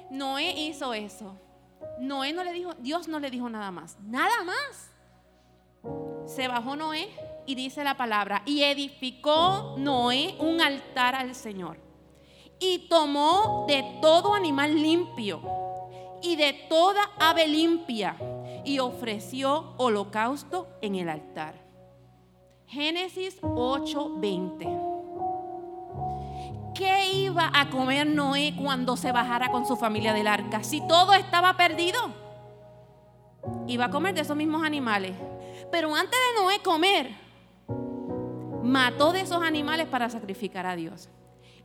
[0.10, 1.36] Noé hizo eso.
[2.00, 4.92] Noé no le dijo, Dios no le dijo nada más, nada más.
[6.26, 7.10] Se bajó Noé
[7.46, 11.78] y dice la palabra, y edificó Noé un altar al Señor.
[12.60, 15.42] Y tomó de todo animal limpio
[16.22, 18.16] y de toda ave limpia
[18.64, 21.56] y ofreció holocausto en el altar.
[22.68, 24.93] Génesis 8:20.
[26.74, 30.64] ¿Qué iba a comer Noé cuando se bajara con su familia del arca?
[30.64, 32.00] Si todo estaba perdido,
[33.68, 35.16] iba a comer de esos mismos animales.
[35.72, 37.12] Pero antes de Noé comer,
[38.64, 41.10] mató de esos animales para sacrificar a Dios.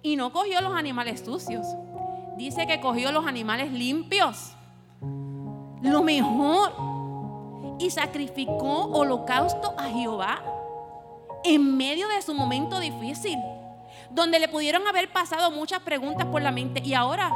[0.02, 1.66] Y no cogió los animales sucios.
[2.36, 4.52] Dice que cogió los animales limpios.
[5.80, 6.72] Lo mejor.
[7.78, 10.42] Y sacrificó holocausto a Jehová
[11.44, 13.38] en medio de su momento difícil.
[14.10, 16.80] Donde le pudieron haber pasado muchas preguntas por la mente.
[16.84, 17.32] ¿Y ahora?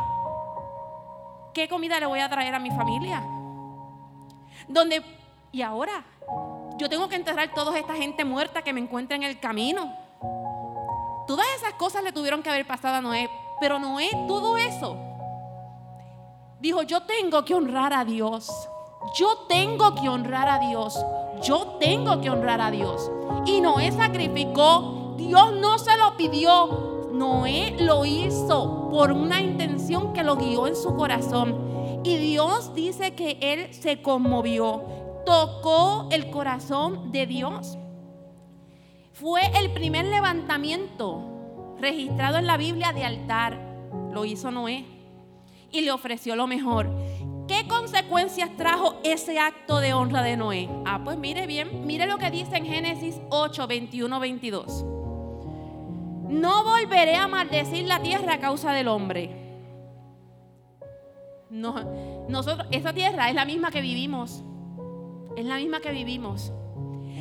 [1.52, 3.22] ¿Qué comida le voy a traer a mi familia?
[4.68, 5.02] Donde,
[5.52, 6.04] ¿y ahora?
[6.78, 9.92] Yo tengo que enterrar toda esta gente muerta que me encuentra en el camino.
[11.26, 13.28] Todas esas cosas le tuvieron que haber pasado a Noé,
[13.60, 14.96] pero Noé, todo eso,
[16.60, 18.50] dijo, yo tengo que honrar a Dios.
[19.14, 21.04] Yo tengo que honrar a Dios.
[21.42, 23.10] Yo tengo que honrar a Dios.
[23.46, 25.01] Y Noé sacrificó.
[25.16, 27.10] Dios no se lo pidió.
[27.12, 32.00] Noé lo hizo por una intención que lo guió en su corazón.
[32.04, 34.82] Y Dios dice que él se conmovió.
[35.24, 37.78] Tocó el corazón de Dios.
[39.12, 43.58] Fue el primer levantamiento registrado en la Biblia de altar.
[44.12, 44.84] Lo hizo Noé
[45.70, 46.90] y le ofreció lo mejor.
[47.46, 50.68] ¿Qué consecuencias trajo ese acto de honra de Noé?
[50.86, 54.84] Ah, pues mire bien, mire lo que dice en Génesis 8, 21, 22.
[56.32, 59.30] No volveré a maldecir la tierra a causa del hombre.
[61.50, 61.74] No,
[62.28, 64.42] nosotros, esa tierra es la misma que vivimos.
[65.36, 66.50] Es la misma que vivimos.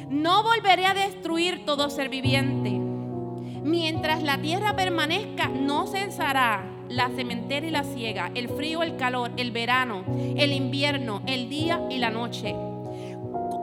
[0.09, 2.69] No volveré a destruir todo ser viviente.
[2.71, 9.31] Mientras la tierra permanezca, no cesará la cementera y la ciega, el frío, el calor,
[9.35, 10.05] el verano,
[10.37, 12.55] el invierno, el día y la noche.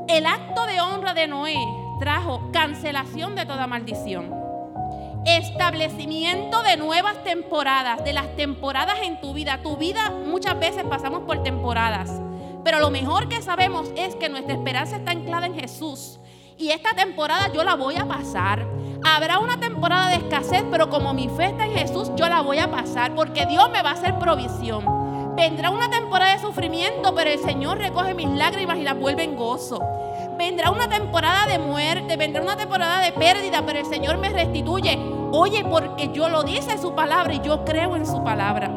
[0.09, 1.57] El acto de honra de Noé
[2.01, 4.38] trajo cancelación de toda maldición,
[5.25, 9.61] establecimiento de nuevas temporadas, de las temporadas en tu vida.
[9.63, 12.21] Tu vida muchas veces pasamos por temporadas,
[12.65, 16.19] pero lo mejor que sabemos es que nuestra esperanza está anclada en Jesús.
[16.57, 18.67] Y esta temporada yo la voy a pasar.
[19.05, 22.59] Habrá una temporada de escasez, pero como mi fe está en Jesús, yo la voy
[22.59, 25.37] a pasar porque Dios me va a hacer provisión.
[25.37, 29.37] Vendrá una temporada de sufrimiento, pero el Señor recoge mis lágrimas y las vuelve en
[29.37, 29.81] gozo.
[30.39, 34.97] Vendrá una temporada de muerte, vendrá una temporada de pérdida, pero el Señor me restituye.
[35.33, 38.71] Oye, porque yo lo dice su palabra y yo creo en su palabra.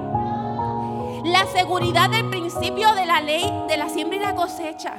[1.24, 4.96] La seguridad del principio de la ley de la siembra y la cosecha.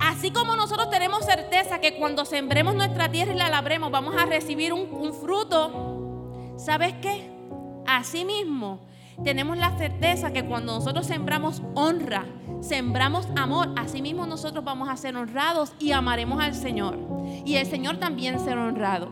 [0.00, 4.24] Así como nosotros tenemos certeza que cuando sembremos nuestra tierra y la labremos vamos a
[4.24, 7.30] recibir un, fruto, ¿sabes qué?
[7.86, 8.80] Asimismo,
[9.24, 12.26] tenemos la certeza que cuando nosotros sembramos honra,
[12.60, 16.98] sembramos amor, asimismo nosotros vamos a ser honrados y amaremos al Señor.
[17.44, 19.10] Y el Señor también será honrado.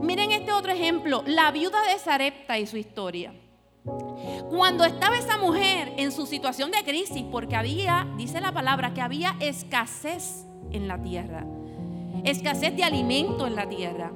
[0.00, 3.34] Miren este otro ejemplo, la viuda de Sarepta y su historia.
[4.48, 9.00] Cuando estaba esa mujer en su situación de crisis, porque había, dice la palabra, que
[9.00, 11.44] había escasez en la tierra,
[12.24, 14.12] escasez de alimento en la tierra.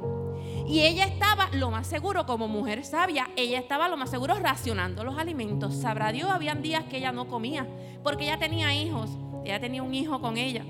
[0.68, 5.04] Y ella estaba, lo más seguro, como mujer sabia, ella estaba lo más seguro racionando
[5.04, 5.74] los alimentos.
[5.74, 7.66] Sabrá Dios, habían días que ella no comía,
[8.02, 9.10] porque ella tenía hijos,
[9.44, 10.64] ella tenía un hijo con ella.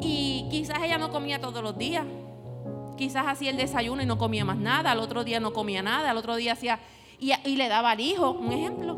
[0.00, 2.04] Y quizás ella no comía todos los días.
[2.96, 6.10] Quizás hacía el desayuno y no comía más nada, al otro día no comía nada,
[6.10, 6.80] al otro día hacía
[7.20, 8.96] y, le daba al hijo, un ejemplo.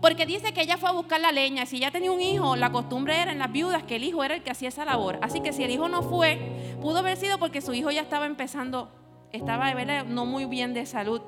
[0.00, 1.66] Porque dice que ella fue a buscar la leña.
[1.66, 4.34] Si ella tenía un hijo, la costumbre era en las viudas que el hijo era
[4.34, 5.18] el que hacía esa labor.
[5.22, 6.38] Así que si el hijo no fue,
[6.80, 8.88] pudo haber sido porque su hijo ya estaba empezando,
[9.32, 9.72] estaba
[10.04, 11.22] no muy bien de salud.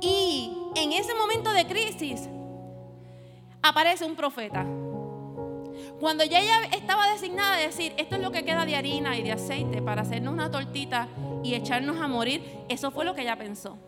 [0.00, 2.28] Y en ese momento de crisis
[3.62, 4.66] aparece un profeta.
[6.00, 9.22] Cuando ya ella estaba designada a decir, esto es lo que queda de harina y
[9.22, 11.08] de aceite para hacernos una tortita
[11.42, 13.78] y echarnos a morir, eso fue lo que ella pensó.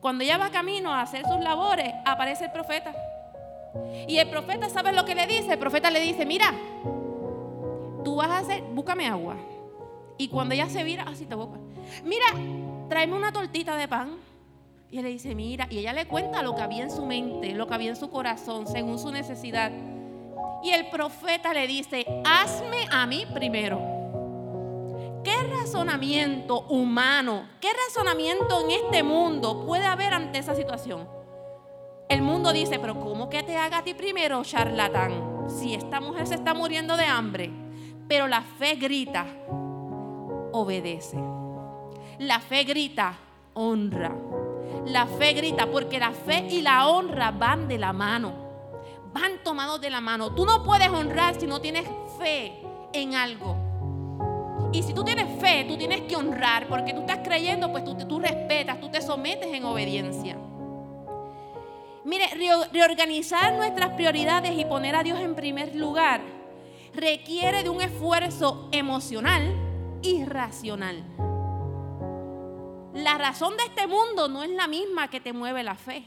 [0.00, 2.94] Cuando ella va camino a hacer sus labores, aparece el profeta.
[4.06, 5.52] Y el profeta, ¿sabes lo que le dice?
[5.52, 6.54] El profeta le dice, mira,
[8.04, 9.36] tú vas a hacer, búscame agua.
[10.16, 11.58] Y cuando ella se vira, así te busca.
[12.04, 12.26] Mira,
[12.88, 14.16] tráeme una tortita de pan.
[14.90, 17.52] Y él le dice, mira, y ella le cuenta lo que había en su mente,
[17.52, 19.70] lo que había en su corazón, según su necesidad.
[20.62, 23.80] Y el profeta le dice, hazme a mí primero.
[25.22, 31.06] ¿Qué razonamiento humano, qué razonamiento en este mundo puede haber ante esa situación?
[32.08, 35.46] El mundo dice, pero ¿cómo que te haga a ti primero, charlatán?
[35.48, 37.50] Si esta mujer se está muriendo de hambre.
[38.08, 39.26] Pero la fe grita,
[40.52, 41.18] obedece.
[42.18, 43.16] La fe grita,
[43.54, 44.12] honra.
[44.86, 48.32] La fe grita, porque la fe y la honra van de la mano.
[49.12, 50.34] Van tomados de la mano.
[50.34, 51.84] Tú no puedes honrar si no tienes
[52.18, 52.60] fe
[52.92, 53.56] en algo.
[54.72, 57.96] Y si tú tienes fe, tú tienes que honrar, porque tú estás creyendo, pues tú,
[57.96, 60.36] tú respetas, tú te sometes en obediencia.
[62.04, 62.26] Mire,
[62.72, 66.20] reorganizar nuestras prioridades y poner a Dios en primer lugar
[66.94, 69.54] requiere de un esfuerzo emocional
[70.02, 71.04] y racional.
[72.98, 76.02] La razón de este mundo no es la misma que te mueve la fe.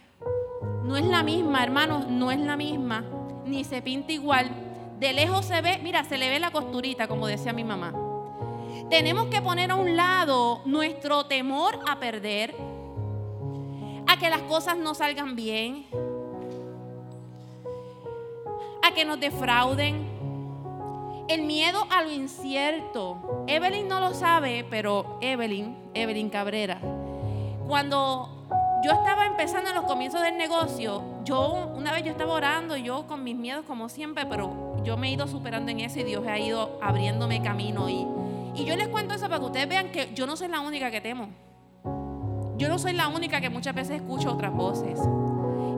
[0.83, 3.05] No es la misma, hermanos, no es la misma,
[3.45, 4.51] ni se pinta igual.
[4.99, 7.93] De lejos se ve, mira, se le ve la costurita, como decía mi mamá.
[8.89, 12.53] Tenemos que poner a un lado nuestro temor a perder,
[14.05, 15.85] a que las cosas no salgan bien,
[18.83, 20.10] a que nos defrauden,
[21.33, 23.45] el miedo a lo incierto.
[23.47, 26.79] Evelyn no lo sabe, pero Evelyn, Evelyn Cabrera,
[27.67, 28.47] cuando
[28.83, 33.07] yo estaba empezando en los comienzos del negocio, yo una vez yo estaba orando, yo
[33.07, 36.27] con mis miedos como siempre, pero yo me he ido superando en eso y Dios
[36.27, 37.89] ha ido abriéndome camino.
[37.89, 38.05] Y,
[38.55, 40.91] y yo les cuento eso para que ustedes vean que yo no soy la única
[40.91, 41.29] que temo.
[42.57, 44.99] Yo no soy la única que muchas veces escucho otras voces.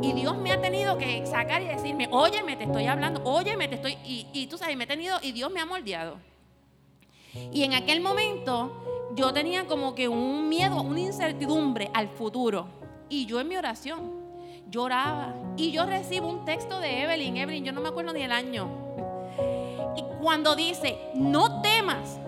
[0.04, 3.76] Y Dios me ha tenido que sacar y decirme, óyeme, te estoy hablando, óyeme, te
[3.76, 3.98] estoy...
[4.04, 6.18] Y, y tú sabes, me he tenido, y Dios me ha moldeado.
[7.54, 12.68] Y en aquel momento yo tenía como que un miedo, una incertidumbre al futuro.
[13.08, 14.12] Y yo en mi oración
[14.70, 15.36] lloraba.
[15.56, 18.68] Y yo recibo un texto de Evelyn, Evelyn, yo no me acuerdo ni el año.
[19.96, 22.20] Y cuando dice, no temas,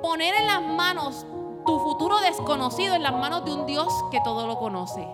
[0.00, 1.26] poner en las manos
[1.66, 5.04] tu futuro desconocido en las manos de un Dios que todo lo conoce.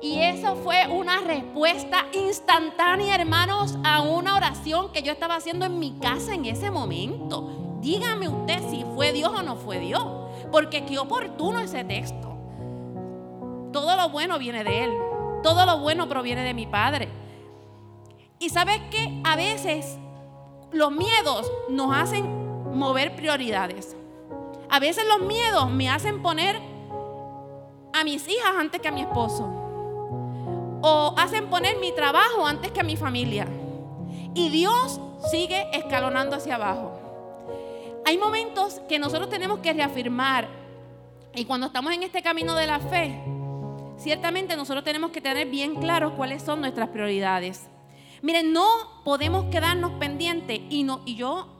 [0.00, 5.78] Y eso fue una respuesta instantánea, hermanos, a una oración que yo estaba haciendo en
[5.78, 7.78] mi casa en ese momento.
[7.80, 10.04] Dígame usted si fue Dios o no fue Dios.
[10.52, 12.36] Porque qué oportuno ese texto.
[13.72, 14.92] Todo lo bueno viene de Él.
[15.42, 17.08] Todo lo bueno proviene de mi Padre.
[18.38, 19.98] Y sabes que a veces
[20.72, 23.96] los miedos nos hacen mover prioridades.
[24.68, 26.60] A veces los miedos me hacen poner
[27.94, 29.65] a mis hijas antes que a mi esposo
[30.82, 33.46] o hacen poner mi trabajo antes que mi familia.
[34.34, 35.00] Y Dios
[35.30, 36.92] sigue escalonando hacia abajo.
[38.04, 40.48] Hay momentos que nosotros tenemos que reafirmar
[41.34, 43.20] y cuando estamos en este camino de la fe,
[43.98, 47.66] ciertamente nosotros tenemos que tener bien claros cuáles son nuestras prioridades.
[48.22, 48.66] Miren, no
[49.04, 51.55] podemos quedarnos pendientes y, no, y yo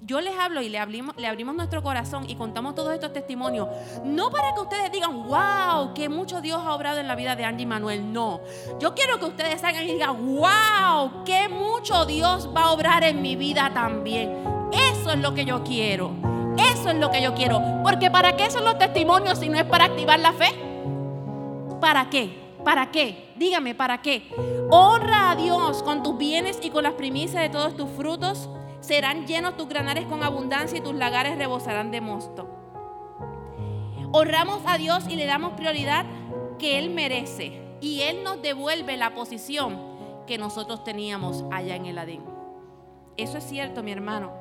[0.00, 3.68] yo les hablo y le abrimos, le abrimos nuestro corazón y contamos todos estos testimonios,
[4.04, 7.44] no para que ustedes digan, wow, que mucho Dios ha obrado en la vida de
[7.44, 8.40] Andy Manuel, no.
[8.78, 13.20] Yo quiero que ustedes hagan y digan, wow, que mucho Dios va a obrar en
[13.22, 14.32] mi vida también.
[14.72, 16.12] Eso es lo que yo quiero.
[16.56, 17.60] Eso es lo que yo quiero.
[17.82, 20.54] Porque ¿para qué son los testimonios si no es para activar la fe?
[21.80, 22.54] ¿Para qué?
[22.64, 23.32] ¿Para qué?
[23.36, 24.28] Dígame, ¿para qué?
[24.70, 28.48] Honra a Dios con tus bienes y con las primicias de todos tus frutos
[28.88, 32.48] serán llenos tus granares con abundancia y tus lagares rebosarán de mosto.
[34.12, 36.06] Honramos a Dios y le damos prioridad
[36.58, 39.78] que Él merece y Él nos devuelve la posición
[40.26, 42.24] que nosotros teníamos allá en el Adén.
[43.18, 44.32] Eso es cierto, mi hermano.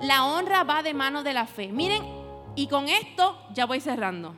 [0.00, 1.72] La honra va de mano de la fe.
[1.72, 2.04] Miren,
[2.54, 4.36] y con esto ya voy cerrando.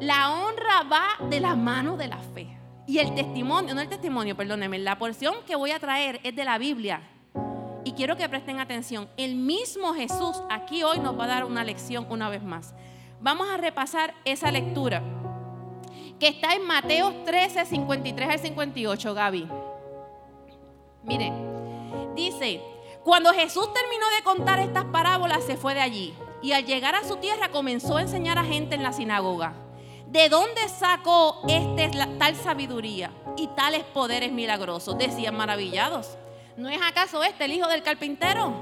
[0.00, 2.58] La honra va de la mano de la fe.
[2.86, 6.44] Y el testimonio, no el testimonio, perdónenme, la porción que voy a traer es de
[6.44, 7.11] la Biblia.
[7.84, 9.08] Y quiero que presten atención.
[9.16, 12.74] El mismo Jesús aquí hoy nos va a dar una lección una vez más.
[13.20, 15.02] Vamos a repasar esa lectura
[16.18, 19.48] que está en Mateo 13, 53 al 58, Gaby.
[21.02, 21.32] Mire,
[22.14, 22.60] dice,
[23.02, 26.14] cuando Jesús terminó de contar estas parábolas, se fue de allí.
[26.40, 29.54] Y al llegar a su tierra comenzó a enseñar a gente en la sinagoga.
[30.06, 34.98] ¿De dónde sacó este tal sabiduría y tales poderes milagrosos?
[34.98, 36.18] Decían maravillados.
[36.56, 38.52] ¿No es acaso este el hijo del carpintero?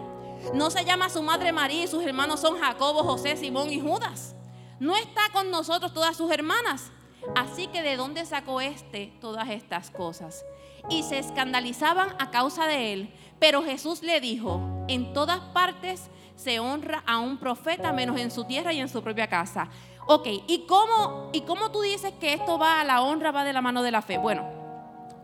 [0.54, 4.34] ¿No se llama su madre María y sus hermanos son Jacobo, José, Simón y Judas?
[4.78, 6.92] ¿No está con nosotros todas sus hermanas?
[7.34, 10.44] Así que de dónde sacó este todas estas cosas?
[10.88, 13.14] Y se escandalizaban a causa de él.
[13.38, 18.44] Pero Jesús le dijo, en todas partes se honra a un profeta menos en su
[18.44, 19.68] tierra y en su propia casa.
[20.06, 23.52] Ok, ¿y cómo, ¿y cómo tú dices que esto va a la honra, va de
[23.52, 24.16] la mano de la fe?
[24.16, 24.59] Bueno,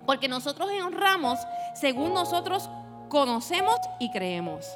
[0.07, 1.38] porque nosotros honramos
[1.74, 2.70] según nosotros
[3.09, 4.66] conocemos y creemos.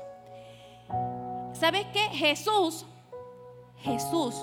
[1.52, 2.00] ¿Sabes qué?
[2.10, 2.86] Jesús,
[3.78, 4.34] Jesús,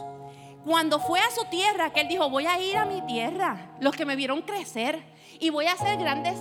[0.65, 3.95] cuando fue a su tierra, que él dijo, voy a ir a mi tierra, los
[3.95, 5.01] que me vieron crecer,
[5.39, 6.37] y voy a hacer grandes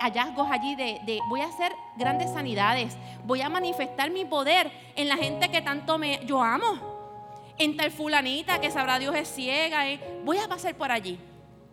[0.00, 5.16] hallazgos allí, de, voy a hacer grandes sanidades, voy a manifestar mi poder en la
[5.16, 10.20] gente que tanto me, yo amo, en tal fulanita que sabrá Dios es ciega, eh,
[10.24, 11.18] voy a pasar por allí.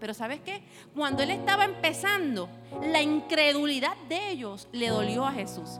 [0.01, 0.63] Pero ¿sabes qué?
[0.95, 2.49] Cuando él estaba empezando,
[2.81, 5.79] la incredulidad de ellos le dolió a Jesús.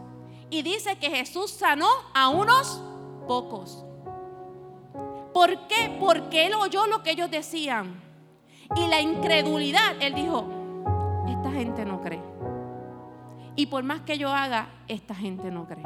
[0.52, 2.84] Y dice que Jesús sanó a unos
[3.28, 3.84] pocos.
[5.34, 5.98] ¿Por qué?
[6.00, 8.00] Porque él oyó lo que ellos decían.
[8.76, 10.46] Y la incredulidad, él dijo,
[11.28, 12.22] esta gente no cree.
[13.56, 15.84] Y por más que yo haga, esta gente no cree.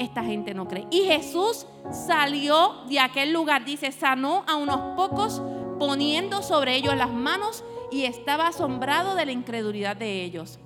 [0.00, 0.88] Esta gente no cree.
[0.90, 5.40] Y Jesús salió de aquel lugar, dice, sanó a unos pocos
[5.80, 10.60] poniendo sobre ellos las manos y estaba asombrado de la incredulidad de ellos.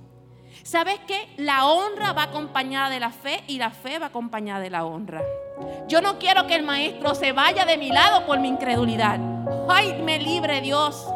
[0.64, 1.28] ¿Sabes qué?
[1.36, 5.22] La honra va acompañada de la fe y la fe va acompañada de la honra.
[5.86, 9.20] Yo no quiero que el maestro se vaya de mi lado por mi incredulidad.
[9.68, 11.06] Ay, me libre Dios.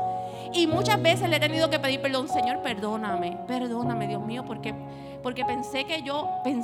[0.53, 4.75] Y muchas veces le he tenido que pedir perdón, Señor, perdóname, perdóname, Dios mío, porque,
[5.25, 6.63] porque pensé que yo, eh,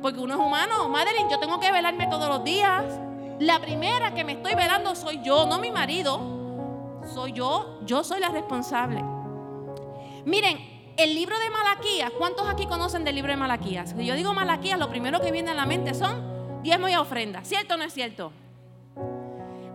[0.00, 2.82] porque uno es humano, Madeline, yo tengo que velarme todos los días.
[3.38, 6.20] La primera que me estoy velando soy yo, no mi marido.
[7.12, 9.04] Soy yo, yo soy la responsable.
[10.24, 13.94] Miren, el libro de Malaquías, ¿cuántos aquí conocen del libro de Malaquías?
[13.96, 17.44] Si yo digo Malaquías, lo primero que viene a la mente son diezmo y ofrenda.
[17.44, 18.32] ¿Cierto o no es cierto?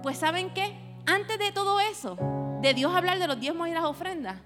[0.01, 0.75] Pues ¿saben qué?
[1.05, 2.17] Antes de todo eso,
[2.61, 4.37] de Dios hablar de los diezmos y las ofrendas,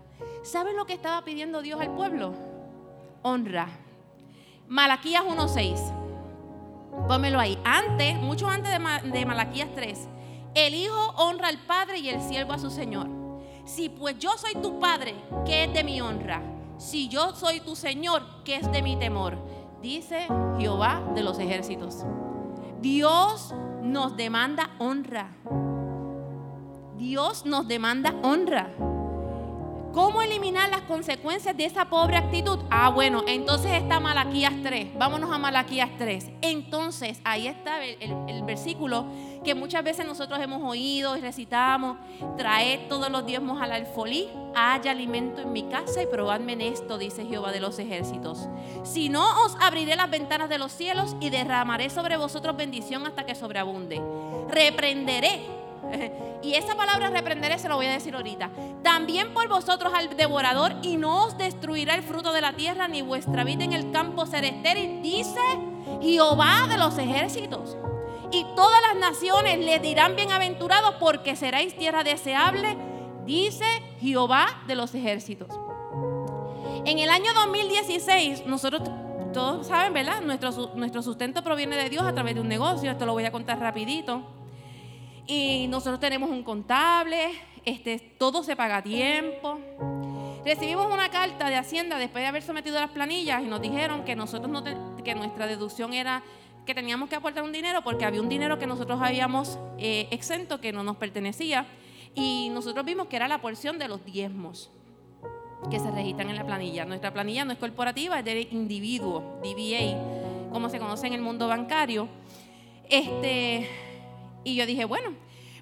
[0.43, 2.33] ¿saben lo que estaba pidiendo Dios al pueblo?
[3.23, 3.67] Honra.
[4.67, 6.04] Malaquías 1.6.
[7.07, 7.59] Pónmelo ahí.
[7.63, 10.07] Antes, mucho antes de, de Malaquías 3,
[10.55, 13.07] el hijo honra al padre y el siervo a su señor.
[13.65, 15.15] Si pues yo soy tu padre,
[15.45, 16.41] ¿qué es de mi honra?
[16.77, 19.37] Si yo soy tu Señor, ¿qué es de mi temor?
[19.81, 20.27] Dice
[20.59, 22.05] Jehová de los ejércitos.
[22.81, 25.29] Dios nos demanda honra.
[26.97, 28.69] Dios nos demanda honra.
[29.95, 32.59] ¿Cómo eliminar las consecuencias de esa pobre actitud?
[32.69, 34.89] Ah, bueno, entonces está Malaquías 3.
[34.97, 36.31] Vámonos a Malaquías 3.
[36.41, 39.05] Entonces, ahí está el, versículo
[39.45, 41.95] que muchas veces nosotros hemos oído y recitamos.
[42.35, 46.97] Traed todos los diezmos al alfolí, haya alimento en mi casa y probadme en esto,
[46.97, 48.49] dice Jehová de los ejércitos.
[48.83, 53.25] Si no, os abriré las ventanas de los cielos y derramaré sobre vosotros bendición hasta
[53.25, 54.01] que sobreabunde.
[54.49, 55.64] Reprenderé
[56.41, 58.49] y esa palabra reprenderé se lo voy a decir ahorita.
[58.83, 63.01] También por vosotros al devorador y no os destruirá el fruto de la tierra ni
[63.01, 65.39] vuestra vida en el campo ser estéril, dice
[66.01, 67.77] Jehová de los ejércitos.
[68.31, 72.75] Y todas las naciones le dirán bienaventurados porque seréis tierra deseable,
[73.25, 73.65] dice
[74.01, 75.49] Jehová de los ejércitos.
[76.85, 78.81] En el año 2016, nosotros
[79.33, 80.21] todos saben, ¿verdad?
[80.21, 82.91] Nuestro, nuestro sustento proviene de Dios a través de un negocio.
[82.91, 84.34] Esto lo voy a contar rapidito.
[85.27, 87.31] Y nosotros tenemos un contable,
[87.65, 89.59] este, todo se paga a tiempo.
[90.45, 94.15] Recibimos una carta de Hacienda después de haber sometido las planillas y nos dijeron que
[94.15, 94.63] nosotros no
[95.03, 96.21] que nuestra deducción era
[96.65, 100.61] que teníamos que aportar un dinero porque había un dinero que nosotros habíamos eh, exento
[100.61, 101.65] que no nos pertenecía
[102.13, 104.69] y nosotros vimos que era la porción de los diezmos
[105.69, 106.85] que se registran en la planilla.
[106.85, 111.47] Nuestra planilla no es corporativa, es de individuo, DBA, como se conoce en el mundo
[111.47, 112.07] bancario.
[112.87, 113.67] Este,
[114.45, 115.13] y yo dije, bueno,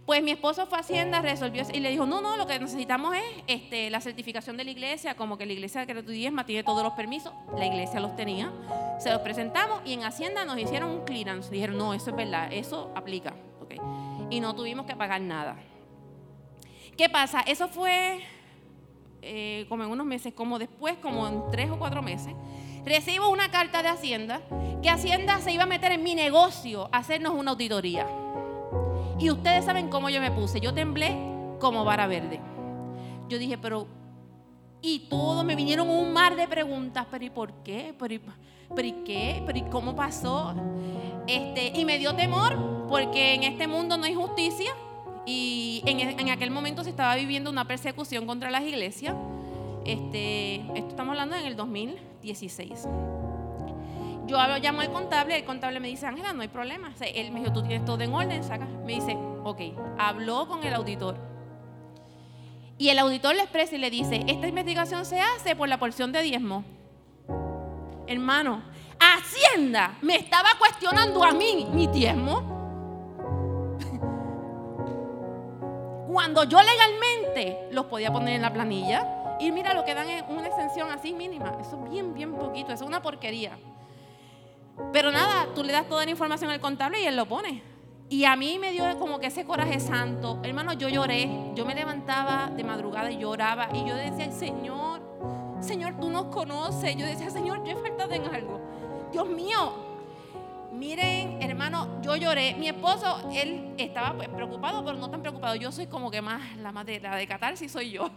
[0.06, 3.16] pues mi esposo fue a Hacienda, resolvió y le dijo, no, no, lo que necesitamos
[3.16, 6.64] es este, la certificación de la iglesia, como que la iglesia de tu Diezma tiene
[6.64, 8.52] todos los permisos, la iglesia los tenía,
[9.00, 12.52] se los presentamos y en Hacienda nos hicieron un clearance, dijeron, no, eso es verdad,
[12.52, 13.34] eso aplica,
[14.30, 15.56] y no tuvimos que pagar nada.
[16.98, 17.42] ¿Qué pasa?
[17.42, 18.20] Eso fue
[19.22, 22.34] eh, como en unos meses, como después, como en tres o cuatro meses,
[22.86, 24.42] recibo una carta de Hacienda
[24.82, 28.06] que Hacienda se iba a meter en mi negocio a hacernos una auditoría.
[29.24, 30.60] Y ustedes saben cómo yo me puse.
[30.60, 31.16] Yo temblé
[31.58, 32.42] como vara verde.
[33.30, 33.88] Yo dije, pero...
[34.82, 37.96] Y todo, me vinieron un mar de preguntas, pero ¿y por qué?
[37.98, 38.22] ¿Pero y,
[38.76, 39.42] pero y qué?
[39.46, 40.54] ¿Pero y cómo pasó?
[41.26, 44.74] Este, y me dio temor, porque en este mundo no hay justicia.
[45.26, 49.16] Y en, en aquel momento se estaba viviendo una persecución contra las iglesias.
[49.86, 52.90] Este, esto estamos hablando en el 2016.
[54.26, 56.94] Yo llamo al contable, el contable me dice, Ángela, no hay problema.
[57.02, 58.66] Él me dijo, tú tienes todo en orden, saca.
[58.66, 59.60] Me dice, ok,
[59.98, 61.18] habló con el auditor.
[62.78, 66.12] Y el auditor le expresa y le dice, esta investigación se hace por la porción
[66.12, 66.64] de diezmo.
[68.08, 68.64] Hermano,
[69.00, 72.52] Hacienda me estaba cuestionando a mí mi diezmo.
[76.08, 79.38] Cuando yo legalmente los podía poner en la planilla.
[79.40, 81.58] Y mira, lo que dan es una extensión así mínima.
[81.60, 82.72] Eso es bien, bien poquito.
[82.72, 83.58] Eso es una porquería.
[84.92, 87.64] Pero nada, tú le das toda la información al contable y él lo pone.
[88.10, 90.40] Y a mí me dio como que ese coraje santo.
[90.44, 91.30] Hermano, yo lloré.
[91.56, 93.70] Yo me levantaba de madrugada y lloraba.
[93.74, 95.02] Y yo decía, Señor,
[95.62, 96.96] Señor, tú nos conoces.
[96.96, 98.60] Yo decía, Señor, yo he faltado en algo.
[99.12, 99.74] Dios mío,
[100.74, 102.56] Miren, hermano, yo lloré.
[102.56, 105.56] Mi esposo, él estaba pues, preocupado, pero no tan preocupado.
[105.56, 108.10] Yo soy como que más la de, la de catarsis soy yo.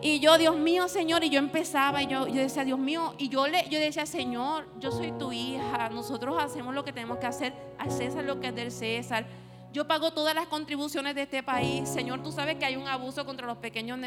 [0.00, 3.28] Y yo, Dios mío, Señor, y yo empezaba y yo, yo decía, Dios mío, y
[3.28, 7.26] yo le yo decía, Señor, yo soy tu hija, nosotros hacemos lo que tenemos que
[7.26, 9.26] hacer, al César lo que es del César.
[9.72, 11.88] Yo pago todas las contribuciones de este país.
[11.88, 13.98] Señor, tú sabes que hay un abuso contra los pequeños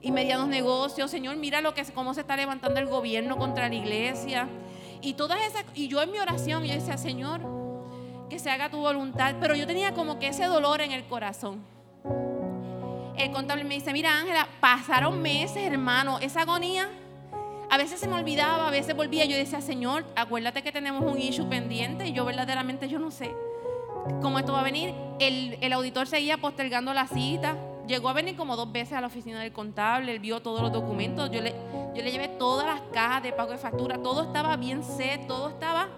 [0.00, 1.10] y medianos negocios.
[1.10, 4.48] Señor, mira lo que cómo se está levantando el gobierno contra la iglesia.
[5.02, 7.40] Y todas esas, y yo en mi oración, yo decía, Señor,
[8.28, 9.34] que se haga tu voluntad.
[9.40, 11.62] Pero yo tenía como que ese dolor en el corazón.
[13.16, 16.88] El contable me dice, mira Ángela, pasaron meses, hermano, esa agonía
[17.68, 19.26] A veces se me olvidaba, a veces volvía.
[19.26, 22.06] Yo decía, Señor, acuérdate que tenemos un issue pendiente.
[22.06, 23.34] Y yo verdaderamente, yo no sé
[24.22, 24.94] cómo esto va a venir.
[25.18, 27.56] El, el auditor seguía postergando la cita.
[27.86, 30.12] Llegó a venir como dos veces a la oficina del contable.
[30.12, 31.30] Él vio todos los documentos.
[31.30, 31.54] Yo le,
[31.94, 33.98] yo le llevé todas las cajas de pago de factura.
[33.98, 35.88] Todo estaba bien set, todo estaba.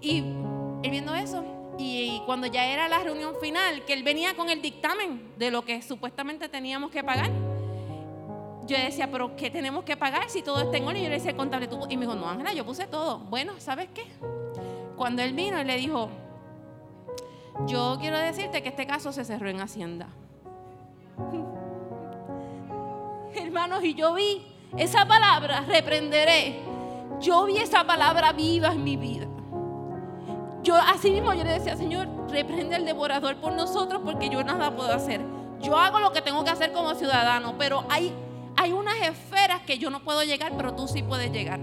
[0.00, 0.18] Y
[0.82, 1.44] él viendo eso,
[1.78, 5.64] y cuando ya era la reunión final, que él venía con el dictamen de lo
[5.64, 7.30] que supuestamente teníamos que pagar,
[8.66, 10.98] yo decía, pero ¿qué tenemos que pagar si todo está en orden?
[10.98, 13.18] Y yo le decía al contable, y me dijo, no, Ángela, yo puse todo.
[13.18, 14.04] Bueno, ¿sabes qué?
[14.96, 16.10] Cuando él vino, él le dijo,
[17.66, 20.08] yo quiero decirte que este caso se cerró en Hacienda.
[23.34, 24.46] Hermanos, y yo vi
[24.76, 26.60] esa palabra, reprenderé.
[27.20, 29.26] Yo vi esa palabra viva en mi vida.
[30.62, 34.74] Yo así mismo yo le decía, Señor, reprende al devorador por nosotros porque yo nada
[34.74, 35.20] puedo hacer.
[35.60, 38.12] Yo hago lo que tengo que hacer como ciudadano, pero hay,
[38.56, 41.58] hay unas esferas que yo no puedo llegar, pero tú sí puedes llegar.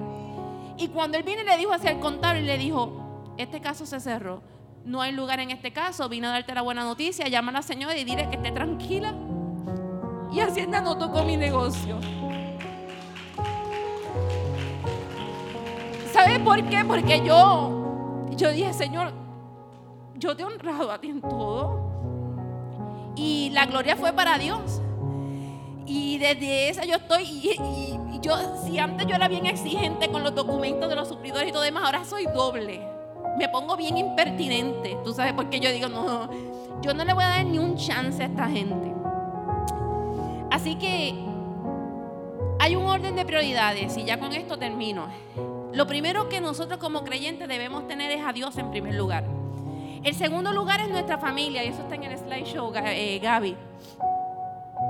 [0.78, 4.42] Y cuando él y le dijo hacia el contable, le dijo, este caso se cerró.
[4.84, 6.10] No hay lugar en este caso.
[6.10, 7.28] Vine a darte la buena noticia.
[7.28, 9.14] Llama a la señora y dile que esté tranquila.
[10.32, 12.00] Y Hacienda no tocó mi negocio.
[16.12, 16.84] ¿Sabe por qué?
[16.86, 17.86] Porque yo
[18.36, 19.14] yo dije, Señor,
[20.16, 23.14] yo te he honrado a ti en todo.
[23.16, 24.82] Y la gloria fue para Dios.
[25.86, 28.36] Y desde esa yo estoy, y, yo,
[28.66, 31.84] si antes yo era bien exigente con los documentos de los suplidores y todo demás,
[31.86, 32.82] ahora soy doble.
[33.38, 34.98] Me pongo bien impertinente.
[35.04, 36.30] Tú sabes por qué yo digo, no,
[36.82, 38.95] yo no le voy a dar ni un chance a esta gente.
[40.56, 41.14] Así que
[42.60, 45.10] hay un orden de prioridades y ya con esto termino.
[45.74, 49.26] Lo primero que nosotros como creyentes debemos tener es a Dios en primer lugar.
[50.02, 53.58] El segundo lugar es nuestra familia, y eso está en el slideshow, eh, Gaby.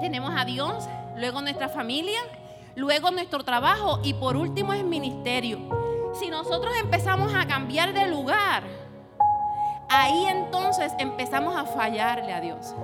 [0.02, 0.88] Tenemos a Dios,
[1.18, 2.20] luego nuestra familia,
[2.76, 5.58] luego nuestro trabajo y por último es ministerio.
[6.14, 8.62] Si nosotros empezamos a cambiar de lugar,
[9.90, 12.76] ahí entonces empezamos a fallarle a Dios.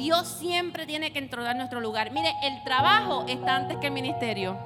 [0.00, 2.10] Dios siempre tiene que entrar en nuestro lugar.
[2.10, 4.56] Mire, el trabajo está antes que el ministerio.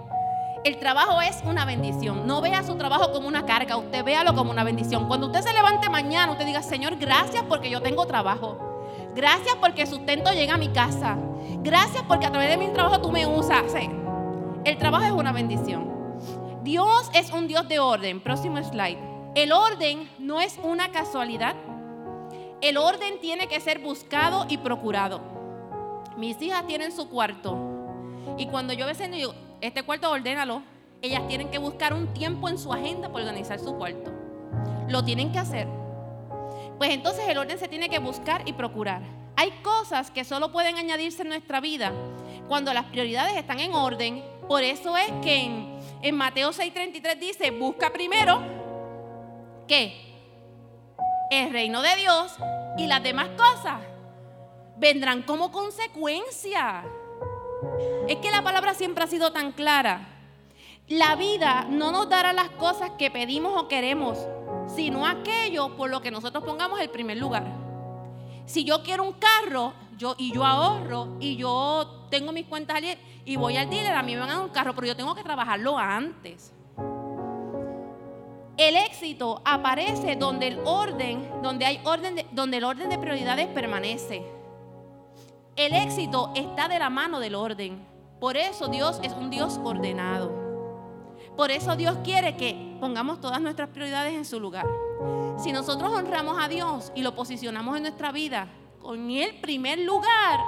[0.62, 2.24] El trabajo es una bendición.
[2.24, 5.08] No vea su trabajo como una carga, usted véalo como una bendición.
[5.08, 8.86] Cuando usted se levante mañana, usted diga, Señor, gracias porque yo tengo trabajo.
[9.16, 11.16] Gracias porque el sustento llega a mi casa.
[11.64, 13.74] Gracias porque a través de mi trabajo tú me usas.
[14.64, 15.90] el trabajo es una bendición.
[16.62, 18.20] Dios es un Dios de orden.
[18.20, 18.98] Próximo slide.
[19.34, 21.56] El orden no es una casualidad.
[22.60, 25.20] El orden tiene que ser buscado y procurado.
[26.16, 27.56] Mis hijas tienen su cuarto.
[28.38, 30.62] Y cuando yo a veces digo, este cuarto ordénalo.
[31.02, 34.10] Ellas tienen que buscar un tiempo en su agenda para organizar su cuarto.
[34.88, 35.68] Lo tienen que hacer.
[36.78, 39.02] Pues entonces el orden se tiene que buscar y procurar.
[39.36, 41.92] Hay cosas que solo pueden añadirse en nuestra vida
[42.48, 44.24] cuando las prioridades están en orden.
[44.48, 48.40] Por eso es que en, en Mateo 6:33 dice, busca primero,
[49.66, 50.13] ¿qué?
[51.30, 52.36] El reino de Dios
[52.76, 53.80] y las demás cosas
[54.76, 56.84] vendrán como consecuencia.
[58.08, 60.08] Es que la palabra siempre ha sido tan clara.
[60.88, 64.18] La vida no nos dará las cosas que pedimos o queremos,
[64.66, 67.44] sino aquello por lo que nosotros pongamos el primer lugar.
[68.44, 72.82] Si yo quiero un carro yo, y yo ahorro y yo tengo mis cuentas
[73.24, 75.14] y voy al dealer, a mí me van a dar un carro, pero yo tengo
[75.14, 76.52] que trabajarlo antes.
[78.56, 84.24] El éxito aparece donde el orden, donde hay orden, donde el orden de prioridades permanece.
[85.56, 87.84] El éxito está de la mano del orden.
[88.20, 90.32] Por eso Dios es un Dios ordenado.
[91.36, 94.66] Por eso Dios quiere que pongamos todas nuestras prioridades en su lugar.
[95.36, 98.46] Si nosotros honramos a Dios y lo posicionamos en nuestra vida
[98.80, 100.38] con el primer lugar,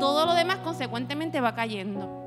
[0.00, 2.19] todo lo demás consecuentemente va cayendo.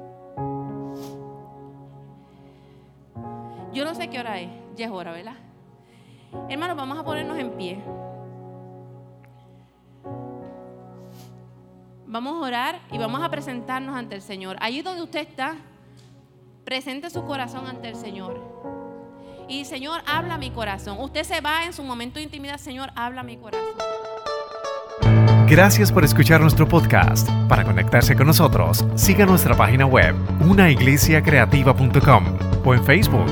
[3.73, 5.35] Yo no sé qué hora es, ya es hora, ¿verdad?
[6.47, 7.83] Hermanos, vamos a ponernos en pie.
[12.05, 14.57] Vamos a orar y vamos a presentarnos ante el Señor.
[14.59, 15.55] Allí donde usted está,
[16.63, 18.39] presente su corazón ante el Señor.
[19.47, 20.99] Y Señor, habla mi corazón.
[20.99, 23.63] Usted se va en su momento de intimidad, Señor, habla mi corazón.
[25.47, 27.29] Gracias por escuchar nuestro podcast.
[27.49, 30.15] Para conectarse con nosotros, siga nuestra página web,
[30.47, 32.23] unaiglesiacreativa.com
[32.65, 33.31] o en Facebook,